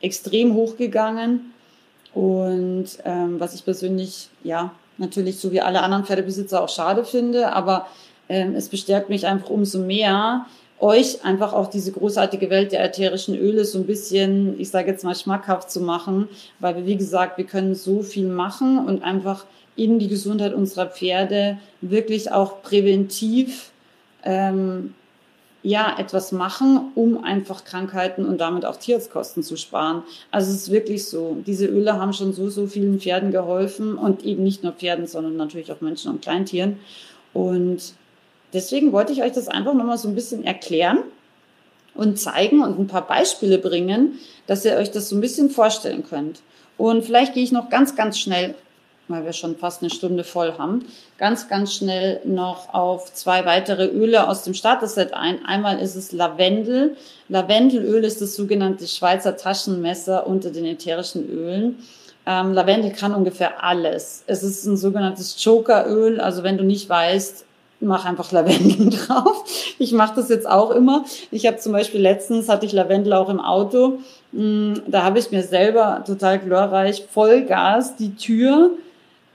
[0.00, 1.52] extrem hochgegangen.
[2.12, 7.52] Und ähm, was ich persönlich, ja, natürlich so wie alle anderen Pferdebesitzer auch schade finde,
[7.52, 7.86] aber
[8.28, 10.46] ähm, es bestärkt mich einfach umso mehr,
[10.80, 15.04] euch einfach auch diese großartige Welt der ätherischen Öle so ein bisschen, ich sage jetzt
[15.04, 16.28] mal, schmackhaft zu machen,
[16.58, 19.44] weil wir, wie gesagt, wir können so viel machen und einfach
[19.76, 23.70] in die Gesundheit unserer Pferde wirklich auch präventiv
[24.24, 24.94] ähm,
[25.62, 30.02] ja etwas machen, um einfach Krankheiten und damit auch Tierarztkosten zu sparen.
[30.30, 31.36] Also es ist wirklich so.
[31.46, 35.36] Diese Öle haben schon so so vielen Pferden geholfen und eben nicht nur Pferden, sondern
[35.36, 36.78] natürlich auch Menschen und Kleintieren.
[37.32, 37.94] Und
[38.52, 40.98] Deswegen wollte ich euch das einfach nochmal so ein bisschen erklären
[41.94, 46.04] und zeigen und ein paar Beispiele bringen, dass ihr euch das so ein bisschen vorstellen
[46.08, 46.40] könnt.
[46.76, 48.54] Und vielleicht gehe ich noch ganz, ganz schnell,
[49.08, 50.86] weil wir schon fast eine Stunde voll haben,
[51.18, 55.44] ganz, ganz schnell noch auf zwei weitere Öle aus dem Starter-Set ein.
[55.44, 56.96] Einmal ist es Lavendel.
[57.28, 61.78] Lavendelöl ist das sogenannte Schweizer Taschenmesser unter den ätherischen Ölen.
[62.26, 64.22] Ähm, Lavendel kann ungefähr alles.
[64.26, 66.20] Es ist ein sogenanntes Jokeröl.
[66.20, 67.44] Also wenn du nicht weißt,
[67.80, 69.44] mach einfach Lavendel drauf.
[69.78, 71.04] Ich mache das jetzt auch immer.
[71.30, 73.98] Ich habe zum Beispiel letztens hatte ich Lavendel auch im Auto.
[74.32, 78.70] Mm, da habe ich mir selber total glorreich Vollgas die Tür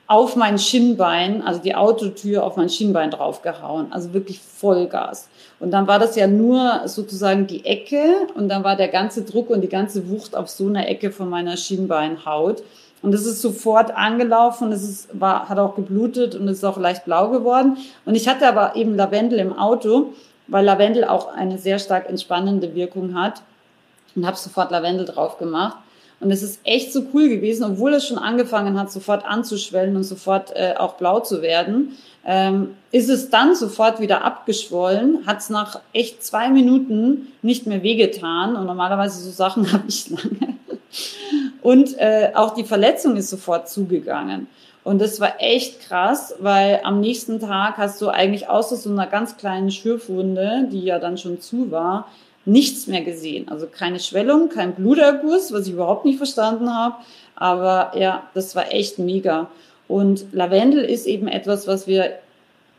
[0.08, 3.92] auf mein Schienbein, also die Autotür auf mein Schienbein draufgehauen.
[3.92, 5.28] Also wirklich Vollgas.
[5.66, 9.50] Und dann war das ja nur sozusagen die Ecke und dann war der ganze Druck
[9.50, 12.62] und die ganze Wucht auf so einer Ecke von meiner Schienbeinhaut.
[13.02, 16.78] Und es ist sofort angelaufen, es ist, war, hat auch geblutet und es ist auch
[16.78, 17.78] leicht blau geworden.
[18.06, 20.14] Und ich hatte aber eben Lavendel im Auto,
[20.46, 23.42] weil Lavendel auch eine sehr stark entspannende Wirkung hat.
[24.16, 25.78] Und habe sofort Lavendel drauf gemacht.
[26.20, 30.04] Und es ist echt so cool gewesen, obwohl es schon angefangen hat, sofort anzuschwellen und
[30.04, 35.50] sofort äh, auch blau zu werden, ähm, ist es dann sofort wieder abgeschwollen, hat es
[35.50, 38.56] nach echt zwei Minuten nicht mehr wehgetan.
[38.56, 40.56] Und normalerweise so Sachen habe ich lange.
[41.62, 44.48] Und äh, auch die Verletzung ist sofort zugegangen.
[44.84, 49.08] Und das war echt krass, weil am nächsten Tag hast du eigentlich außer so einer
[49.08, 52.08] ganz kleinen Schürfwunde, die ja dann schon zu war,
[52.46, 53.50] nichts mehr gesehen.
[53.50, 56.98] Also keine Schwellung, kein Bluterguss, was ich überhaupt nicht verstanden habe.
[57.36, 59.50] Aber ja, das war echt mega.
[59.88, 62.16] Und Lavendel ist eben etwas, was wir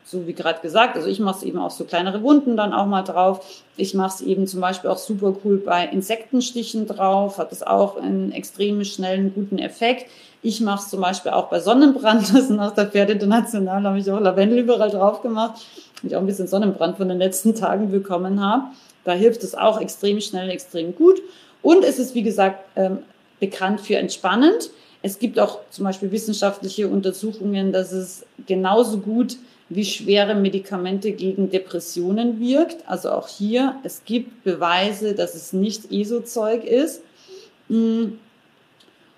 [0.07, 2.87] so wie gerade gesagt, also ich mache es eben auch so kleinere Wunden dann auch
[2.87, 3.45] mal drauf.
[3.77, 7.97] Ich mache es eben zum Beispiel auch super cool bei Insektenstichen drauf, hat es auch
[7.97, 10.07] einen extrem schnellen, guten Effekt.
[10.43, 14.09] Ich mache es zum Beispiel auch bei Sonnenbrand, das nach der Pferde International habe ich
[14.09, 15.61] auch Lavendel überall drauf gemacht,
[16.01, 18.63] weil ich auch ein bisschen Sonnenbrand von den letzten Tagen bekommen habe.
[19.03, 21.21] Da hilft es auch extrem schnell, extrem gut.
[21.63, 22.99] Und es ist, wie gesagt, ähm,
[23.41, 24.71] bekannt für entspannend.
[25.07, 29.37] Es gibt auch zum Beispiel wissenschaftliche Untersuchungen, dass es genauso gut
[29.69, 32.79] wie schwere Medikamente gegen Depressionen wirkt.
[32.89, 37.03] Also auch hier, es gibt Beweise, dass es nicht ESO-Zeug ist.
[37.69, 38.15] Mm.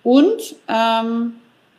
[0.03, 1.37] Und ähm,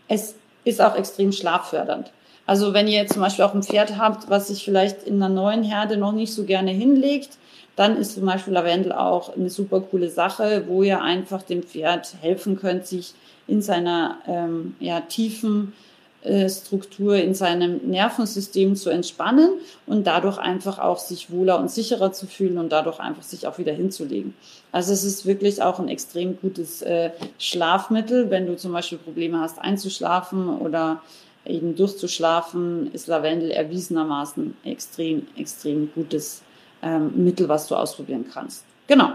[0.07, 0.33] es
[0.63, 2.11] ist auch extrem schlaffördernd.
[2.47, 5.61] Also wenn ihr zum Beispiel auch ein Pferd habt, was sich vielleicht in einer neuen
[5.61, 7.37] Herde noch nicht so gerne hinlegt,
[7.75, 12.15] dann ist zum Beispiel Lavendel auch eine super coole Sache, wo ihr einfach dem Pferd
[12.21, 13.13] helfen könnt, sich
[13.49, 15.73] in seiner ähm, ja, tiefen
[16.21, 19.51] äh, Struktur in seinem Nervensystem zu entspannen
[19.85, 23.57] und dadurch einfach auch sich wohler und sicherer zu fühlen und dadurch einfach sich auch
[23.57, 24.33] wieder hinzulegen.
[24.73, 28.29] Also es ist wirklich auch ein extrem gutes äh, Schlafmittel.
[28.29, 31.01] Wenn du zum Beispiel Probleme hast einzuschlafen oder
[31.45, 36.41] eben durchzuschlafen, ist Lavendel erwiesenermaßen extrem, extrem gutes
[36.81, 38.65] ähm, Mittel, was du ausprobieren kannst.
[38.87, 39.13] Genau.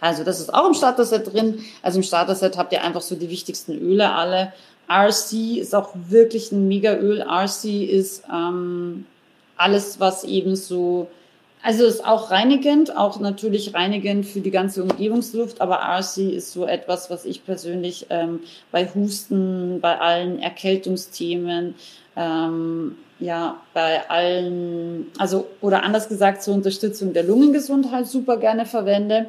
[0.00, 1.64] Also das ist auch im Starter-Set drin.
[1.82, 4.52] Also im Starter-Set habt ihr einfach so die wichtigsten Öle alle
[4.88, 7.22] RC ist auch wirklich ein Mega-Öl.
[7.22, 9.06] RC ist ähm,
[9.56, 11.08] alles, was eben so,
[11.62, 16.66] also ist auch reinigend, auch natürlich reinigend für die ganze Umgebungsluft, aber RC ist so
[16.66, 18.40] etwas, was ich persönlich ähm,
[18.70, 21.74] bei Husten, bei allen Erkältungsthemen,
[22.16, 29.26] ähm, ja, bei allen, also oder anders gesagt zur Unterstützung der Lungengesundheit super gerne verwende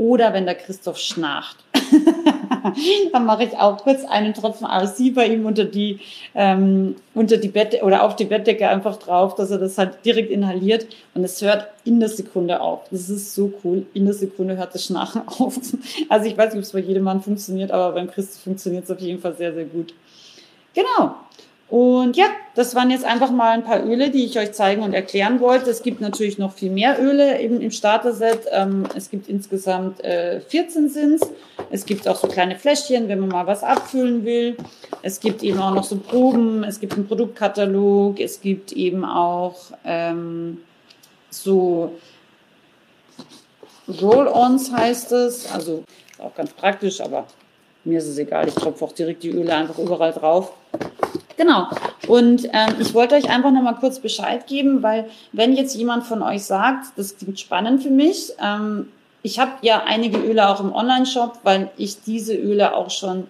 [0.00, 1.58] oder wenn der Christoph schnarcht.
[3.12, 6.00] dann mache ich auch kurz einen Tropfen RC bei ihm unter die,
[6.34, 10.30] ähm, unter die Bett oder auf die Bettdecke einfach drauf, dass er das halt direkt
[10.30, 12.88] inhaliert und es hört in der Sekunde auf.
[12.90, 13.84] Das ist so cool.
[13.92, 15.60] In der Sekunde hört das Schnarchen auf.
[16.08, 18.90] Also ich weiß nicht, ob es bei jedem Mann funktioniert, aber beim Christoph funktioniert es
[18.90, 19.92] auf jeden Fall sehr, sehr gut.
[20.72, 21.16] Genau.
[21.70, 24.92] Und ja, das waren jetzt einfach mal ein paar Öle, die ich euch zeigen und
[24.92, 25.70] erklären wollte.
[25.70, 28.46] Es gibt natürlich noch viel mehr Öle eben im Starter-Set.
[28.50, 31.22] Ähm, es gibt insgesamt äh, 14 Sins.
[31.70, 34.56] Es gibt auch so kleine Fläschchen, wenn man mal was abfüllen will.
[35.02, 36.64] Es gibt eben auch noch so Proben.
[36.64, 38.18] Es gibt einen Produktkatalog.
[38.18, 40.58] Es gibt eben auch ähm,
[41.30, 41.92] so
[43.86, 45.52] Roll-Ons heißt es.
[45.52, 45.84] Also
[46.18, 47.26] auch ganz praktisch, aber
[47.84, 48.48] mir ist es egal.
[48.48, 50.52] Ich tropfe auch direkt die Öle einfach überall drauf.
[51.36, 51.68] Genau.
[52.06, 56.22] Und ähm, ich wollte euch einfach nochmal kurz Bescheid geben, weil wenn jetzt jemand von
[56.22, 58.88] euch sagt, das klingt spannend für mich, ähm,
[59.22, 63.26] ich habe ja einige Öle auch im Online-Shop, weil ich diese Öle auch schon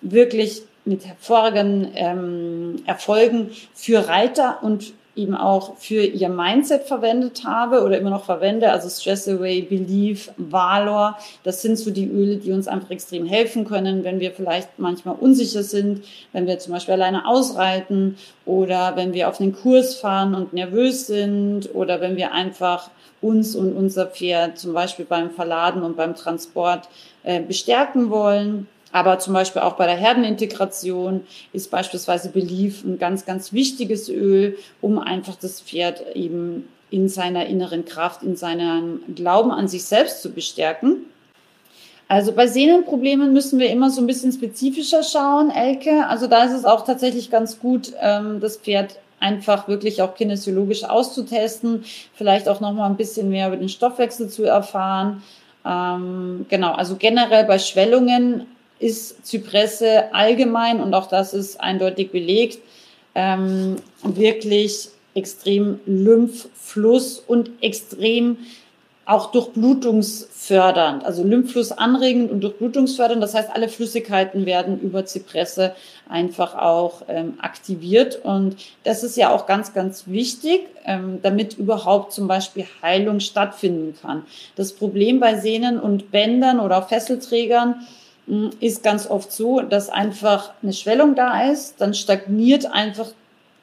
[0.00, 7.82] wirklich mit hervorragenden ähm, Erfolgen für Reiter und eben auch für ihr Mindset verwendet habe
[7.82, 11.16] oder immer noch verwende, also Stress Away, Believe, Valor.
[11.44, 15.16] Das sind so die Öle, die uns einfach extrem helfen können, wenn wir vielleicht manchmal
[15.18, 20.34] unsicher sind, wenn wir zum Beispiel alleine ausreiten oder wenn wir auf einen Kurs fahren
[20.34, 22.90] und nervös sind oder wenn wir einfach
[23.20, 26.88] uns und unser Pferd zum Beispiel beim Verladen und beim Transport
[27.22, 28.68] äh, bestärken wollen.
[28.94, 34.56] Aber zum Beispiel auch bei der Herdenintegration ist beispielsweise Belief ein ganz, ganz wichtiges Öl,
[34.80, 40.22] um einfach das Pferd eben in seiner inneren Kraft, in seinem Glauben an sich selbst
[40.22, 41.06] zu bestärken.
[42.06, 46.06] Also bei Sehnenproblemen müssen wir immer so ein bisschen spezifischer schauen, Elke.
[46.06, 50.84] Also da ist es auch tatsächlich ganz gut, ähm, das Pferd einfach wirklich auch kinesiologisch
[50.84, 51.82] auszutesten,
[52.14, 55.24] vielleicht auch noch mal ein bisschen mehr über den Stoffwechsel zu erfahren.
[55.66, 58.46] Ähm, genau, also generell bei Schwellungen
[58.84, 62.58] ist Zypresse allgemein, und auch das ist eindeutig belegt,
[63.14, 68.36] ähm, wirklich extrem Lymphfluss und extrem
[69.06, 73.22] auch durchblutungsfördernd, also Lymphfluss anregend und durchblutungsfördernd.
[73.22, 75.74] Das heißt, alle Flüssigkeiten werden über Zypresse
[76.08, 78.24] einfach auch ähm, aktiviert.
[78.24, 83.94] Und das ist ja auch ganz, ganz wichtig, ähm, damit überhaupt zum Beispiel Heilung stattfinden
[84.00, 84.24] kann.
[84.56, 87.86] Das Problem bei Sehnen und Bändern oder Fesselträgern
[88.60, 93.08] ist ganz oft so, dass einfach eine Schwellung da ist, dann stagniert einfach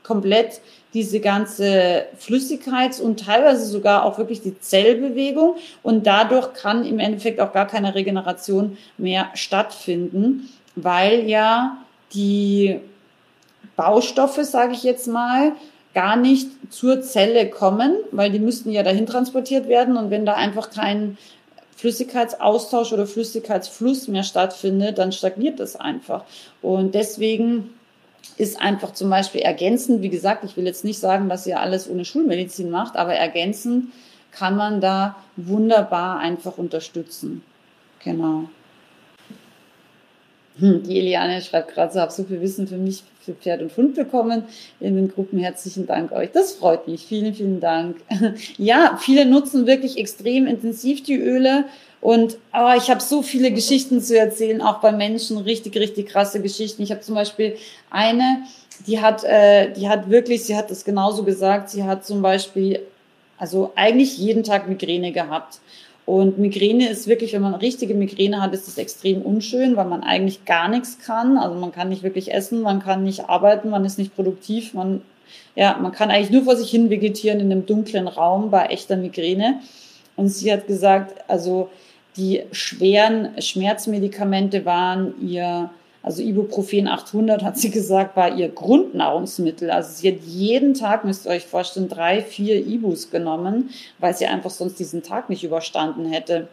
[0.04, 0.62] komplett
[0.94, 5.56] diese ganze Flüssigkeits- und teilweise sogar auch wirklich die Zellbewegung.
[5.84, 11.78] Und dadurch kann im Endeffekt auch gar keine Regeneration mehr stattfinden, weil ja
[12.14, 12.80] die
[13.76, 15.54] Baustoffe, sage ich jetzt mal,
[15.94, 19.98] gar nicht zur Zelle kommen, weil die müssten ja dahin transportiert werden.
[19.98, 21.18] Und wenn da einfach kein
[21.82, 26.26] Flüssigkeitsaustausch oder Flüssigkeitsfluss mehr stattfindet, dann stagniert das einfach.
[26.62, 27.72] Und deswegen
[28.38, 31.90] ist einfach zum Beispiel ergänzend, wie gesagt, ich will jetzt nicht sagen, dass ihr alles
[31.90, 33.88] ohne Schulmedizin macht, aber ergänzend
[34.32, 37.44] kann man da wunderbar einfach unterstützen.
[38.04, 38.44] Genau.
[40.58, 43.96] Die Eliane schreibt gerade so, habe so viel Wissen für mich, für Pferd und Hund
[43.96, 44.44] bekommen
[44.80, 45.40] in den Gruppen.
[45.40, 46.32] Herzlichen Dank euch.
[46.32, 47.06] Das freut mich.
[47.06, 47.98] Vielen, vielen Dank.
[48.58, 51.66] Ja, viele nutzen wirklich extrem intensiv die Öle.
[52.02, 56.42] Und aber ich habe so viele Geschichten zu erzählen, auch bei Menschen, richtig, richtig krasse
[56.42, 56.82] Geschichten.
[56.82, 57.56] Ich habe zum Beispiel
[57.92, 58.44] eine,
[58.88, 62.80] die hat, äh, die hat wirklich, sie hat das genauso gesagt, sie hat zum Beispiel,
[63.38, 65.60] also eigentlich jeden Tag Migräne gehabt.
[66.06, 70.04] Und Migräne ist wirklich, wenn man richtige Migräne hat, ist das extrem unschön, weil man
[70.04, 71.38] eigentlich gar nichts kann.
[71.38, 75.02] Also man kann nicht wirklich essen, man kann nicht arbeiten, man ist nicht produktiv, man,
[75.56, 78.98] ja, man kann eigentlich nur vor sich hin vegetieren in einem dunklen Raum bei echter
[78.98, 79.60] Migräne.
[80.16, 81.70] Und sie hat gesagt, also
[82.18, 85.70] die schweren Schmerzmedikamente waren ihr,
[86.04, 89.70] also Ibuprofen 800 hat sie gesagt, war ihr Grundnahrungsmittel.
[89.70, 94.26] Also sie hat jeden Tag, müsst ihr euch vorstellen, drei, vier Ibus genommen, weil sie
[94.26, 96.48] einfach sonst diesen Tag nicht überstanden hätte.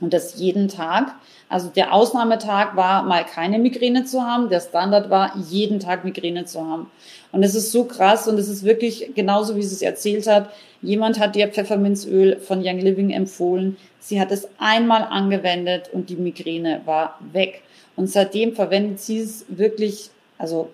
[0.00, 1.14] Und das jeden Tag.
[1.48, 4.48] Also der Ausnahmetag war mal keine Migräne zu haben.
[4.48, 6.90] Der Standard war, jeden Tag Migräne zu haben.
[7.30, 10.50] Und es ist so krass und es ist wirklich genauso, wie sie es erzählt hat.
[10.82, 13.76] Jemand hat ihr Pfefferminzöl von Young Living empfohlen.
[14.00, 17.62] Sie hat es einmal angewendet und die Migräne war weg.
[17.96, 20.70] Und seitdem verwendet sie es wirklich, also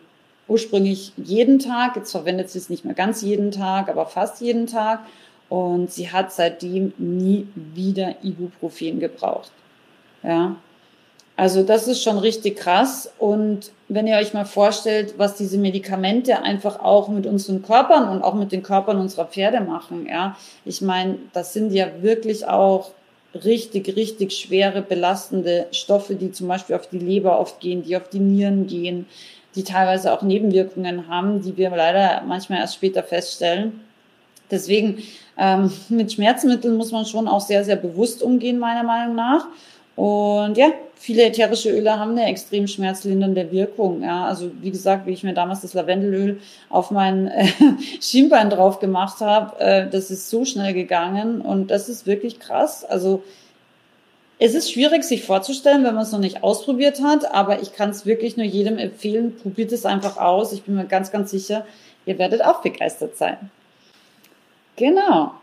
[0.48, 1.96] ursprünglich jeden Tag.
[1.96, 5.00] Jetzt verwendet sie es nicht mehr ganz jeden Tag, aber fast jeden Tag.
[5.48, 9.50] Und sie hat seitdem nie wieder Ibuprofen gebraucht.
[10.22, 10.56] Ja.
[11.36, 13.10] Also das ist schon richtig krass.
[13.18, 18.22] Und wenn ihr euch mal vorstellt, was diese Medikamente einfach auch mit unseren Körpern und
[18.22, 20.36] auch mit den Körpern unserer Pferde machen, ja.
[20.64, 22.90] Ich meine, das sind ja wirklich auch
[23.34, 28.08] richtig, richtig schwere, belastende Stoffe, die zum Beispiel auf die Leber oft gehen, die auf
[28.08, 29.06] die Nieren gehen,
[29.54, 33.80] die teilweise auch Nebenwirkungen haben, die wir leider manchmal erst später feststellen.
[34.50, 35.02] Deswegen
[35.38, 39.46] ähm, mit Schmerzmitteln muss man schon auch sehr, sehr bewusst umgehen, meiner Meinung nach.
[40.00, 44.02] Und ja, viele ätherische Öle haben eine extrem schmerzlindernde Wirkung.
[44.02, 46.40] Ja, also wie gesagt, wie ich mir damals das Lavendelöl
[46.70, 47.46] auf mein äh,
[48.00, 52.82] Schienbein drauf gemacht habe, äh, das ist so schnell gegangen und das ist wirklich krass.
[52.82, 53.22] Also
[54.38, 57.90] es ist schwierig, sich vorzustellen, wenn man es noch nicht ausprobiert hat, aber ich kann
[57.90, 59.36] es wirklich nur jedem empfehlen.
[59.36, 60.54] Probiert es einfach aus.
[60.54, 61.66] Ich bin mir ganz, ganz sicher,
[62.06, 63.36] ihr werdet auch begeistert sein.
[64.76, 65.34] Genau.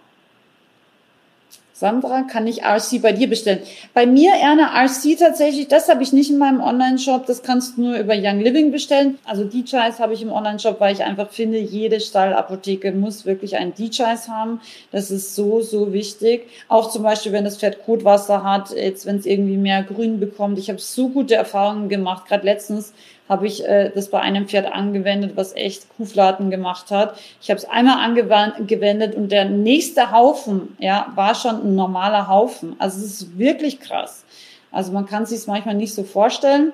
[1.79, 3.59] Sandra, kann ich RC bei dir bestellen?
[3.93, 7.27] Bei mir, Erna, RC tatsächlich, das habe ich nicht in meinem Online-Shop.
[7.27, 9.19] Das kannst du nur über Young Living bestellen.
[9.25, 13.75] Also D-Chais habe ich im Online-Shop, weil ich einfach finde, jede Stallapotheke muss wirklich einen
[13.75, 14.59] D-Chais haben.
[14.91, 16.47] Das ist so, so wichtig.
[16.67, 20.57] Auch zum Beispiel, wenn das Pferd Kotwasser hat, jetzt wenn es irgendwie mehr Grün bekommt.
[20.57, 22.27] Ich habe so gute Erfahrungen gemacht.
[22.27, 22.91] Gerade letztens
[23.29, 27.19] habe ich äh, das bei einem Pferd angewendet, was echt Kuhfladen gemacht hat.
[27.41, 32.75] Ich habe es einmal angewendet und der nächste Haufen, ja, war schon ein normaler Haufen.
[32.79, 34.23] Also es ist wirklich krass.
[34.71, 36.71] Also man kann sich manchmal nicht so vorstellen,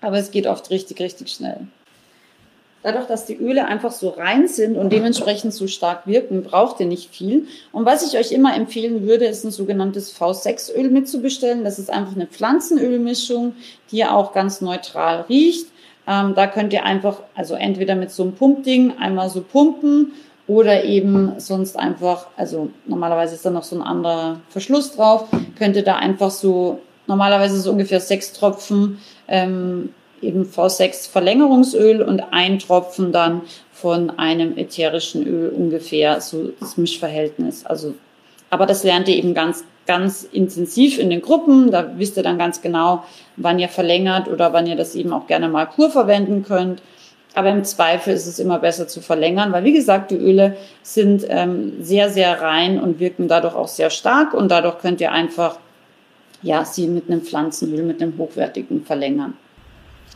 [0.00, 1.66] aber es geht oft richtig, richtig schnell.
[2.82, 6.86] Dadurch, dass die Öle einfach so rein sind und dementsprechend so stark wirken, braucht ihr
[6.86, 7.48] nicht viel.
[7.72, 11.64] Und was ich euch immer empfehlen würde, ist ein sogenanntes V6-Öl mitzubestellen.
[11.64, 13.56] Das ist einfach eine Pflanzenölmischung,
[13.90, 15.66] die auch ganz neutral riecht.
[16.06, 20.12] Ähm, da könnt ihr einfach, also entweder mit so einem Pumpding einmal so pumpen
[20.46, 25.26] oder eben sonst einfach, also normalerweise ist da noch so ein anderer Verschluss drauf,
[25.58, 29.90] könnt ihr da einfach so, normalerweise so ungefähr sechs Tropfen ähm,
[30.22, 33.42] eben V6 Verlängerungsöl und ein Tropfen dann
[33.72, 37.66] von einem ätherischen Öl ungefähr, so das Mischverhältnis.
[37.66, 37.94] Also,
[38.48, 41.70] aber das lernt ihr eben ganz ganz intensiv in den Gruppen.
[41.70, 43.04] Da wisst ihr dann ganz genau,
[43.36, 46.82] wann ihr verlängert oder wann ihr das eben auch gerne mal pur verwenden könnt.
[47.34, 51.26] Aber im Zweifel ist es immer besser zu verlängern, weil wie gesagt, die Öle sind
[51.28, 55.58] ähm, sehr, sehr rein und wirken dadurch auch sehr stark und dadurch könnt ihr einfach
[56.42, 59.34] ja, sie mit einem Pflanzenöl, mit einem hochwertigen verlängern.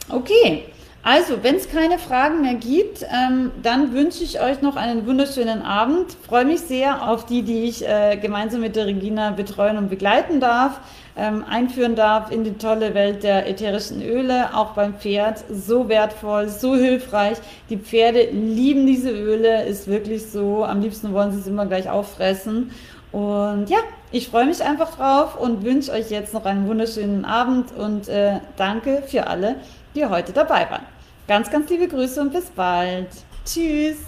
[0.08, 0.64] Okay,
[1.02, 5.62] also, wenn es keine Fragen mehr gibt, ähm, dann wünsche ich euch noch einen wunderschönen
[5.62, 6.14] Abend.
[6.26, 10.40] Freue mich sehr auf die, die ich äh, gemeinsam mit der Regina betreuen und begleiten
[10.40, 10.78] darf,
[11.16, 15.42] ähm, einführen darf in die tolle Welt der ätherischen Öle, auch beim Pferd.
[15.50, 17.38] So wertvoll, so hilfreich.
[17.70, 20.64] Die Pferde lieben diese Öle, ist wirklich so.
[20.64, 22.72] Am liebsten wollen sie es immer gleich auffressen.
[23.10, 23.78] Und ja,
[24.12, 28.40] ich freue mich einfach drauf und wünsche euch jetzt noch einen wunderschönen Abend und äh,
[28.56, 29.56] danke für alle
[29.94, 30.86] die heute dabei waren.
[31.26, 33.08] Ganz, ganz liebe Grüße und bis bald.
[33.44, 33.98] Tschüss.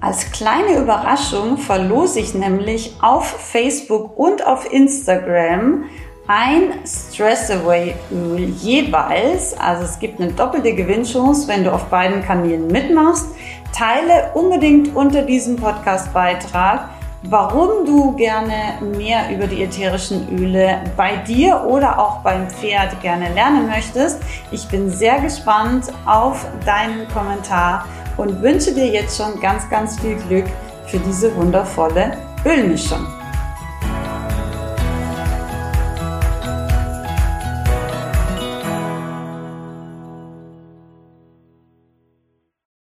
[0.00, 5.84] Als kleine Überraschung verlose ich nämlich auf Facebook und auf Instagram
[6.28, 9.58] ein Stress Away Öl jeweils.
[9.58, 13.26] Also es gibt eine doppelte Gewinnchance, wenn du auf beiden Kanälen mitmachst.
[13.72, 16.88] Teile unbedingt unter diesem Podcast-Beitrag
[17.22, 23.32] warum du gerne mehr über die ätherischen Öle bei dir oder auch beim Pferd gerne
[23.34, 24.20] lernen möchtest.
[24.50, 27.86] Ich bin sehr gespannt auf deinen Kommentar
[28.16, 30.46] und wünsche dir jetzt schon ganz, ganz viel Glück
[30.86, 33.15] für diese wundervolle Ölmischung.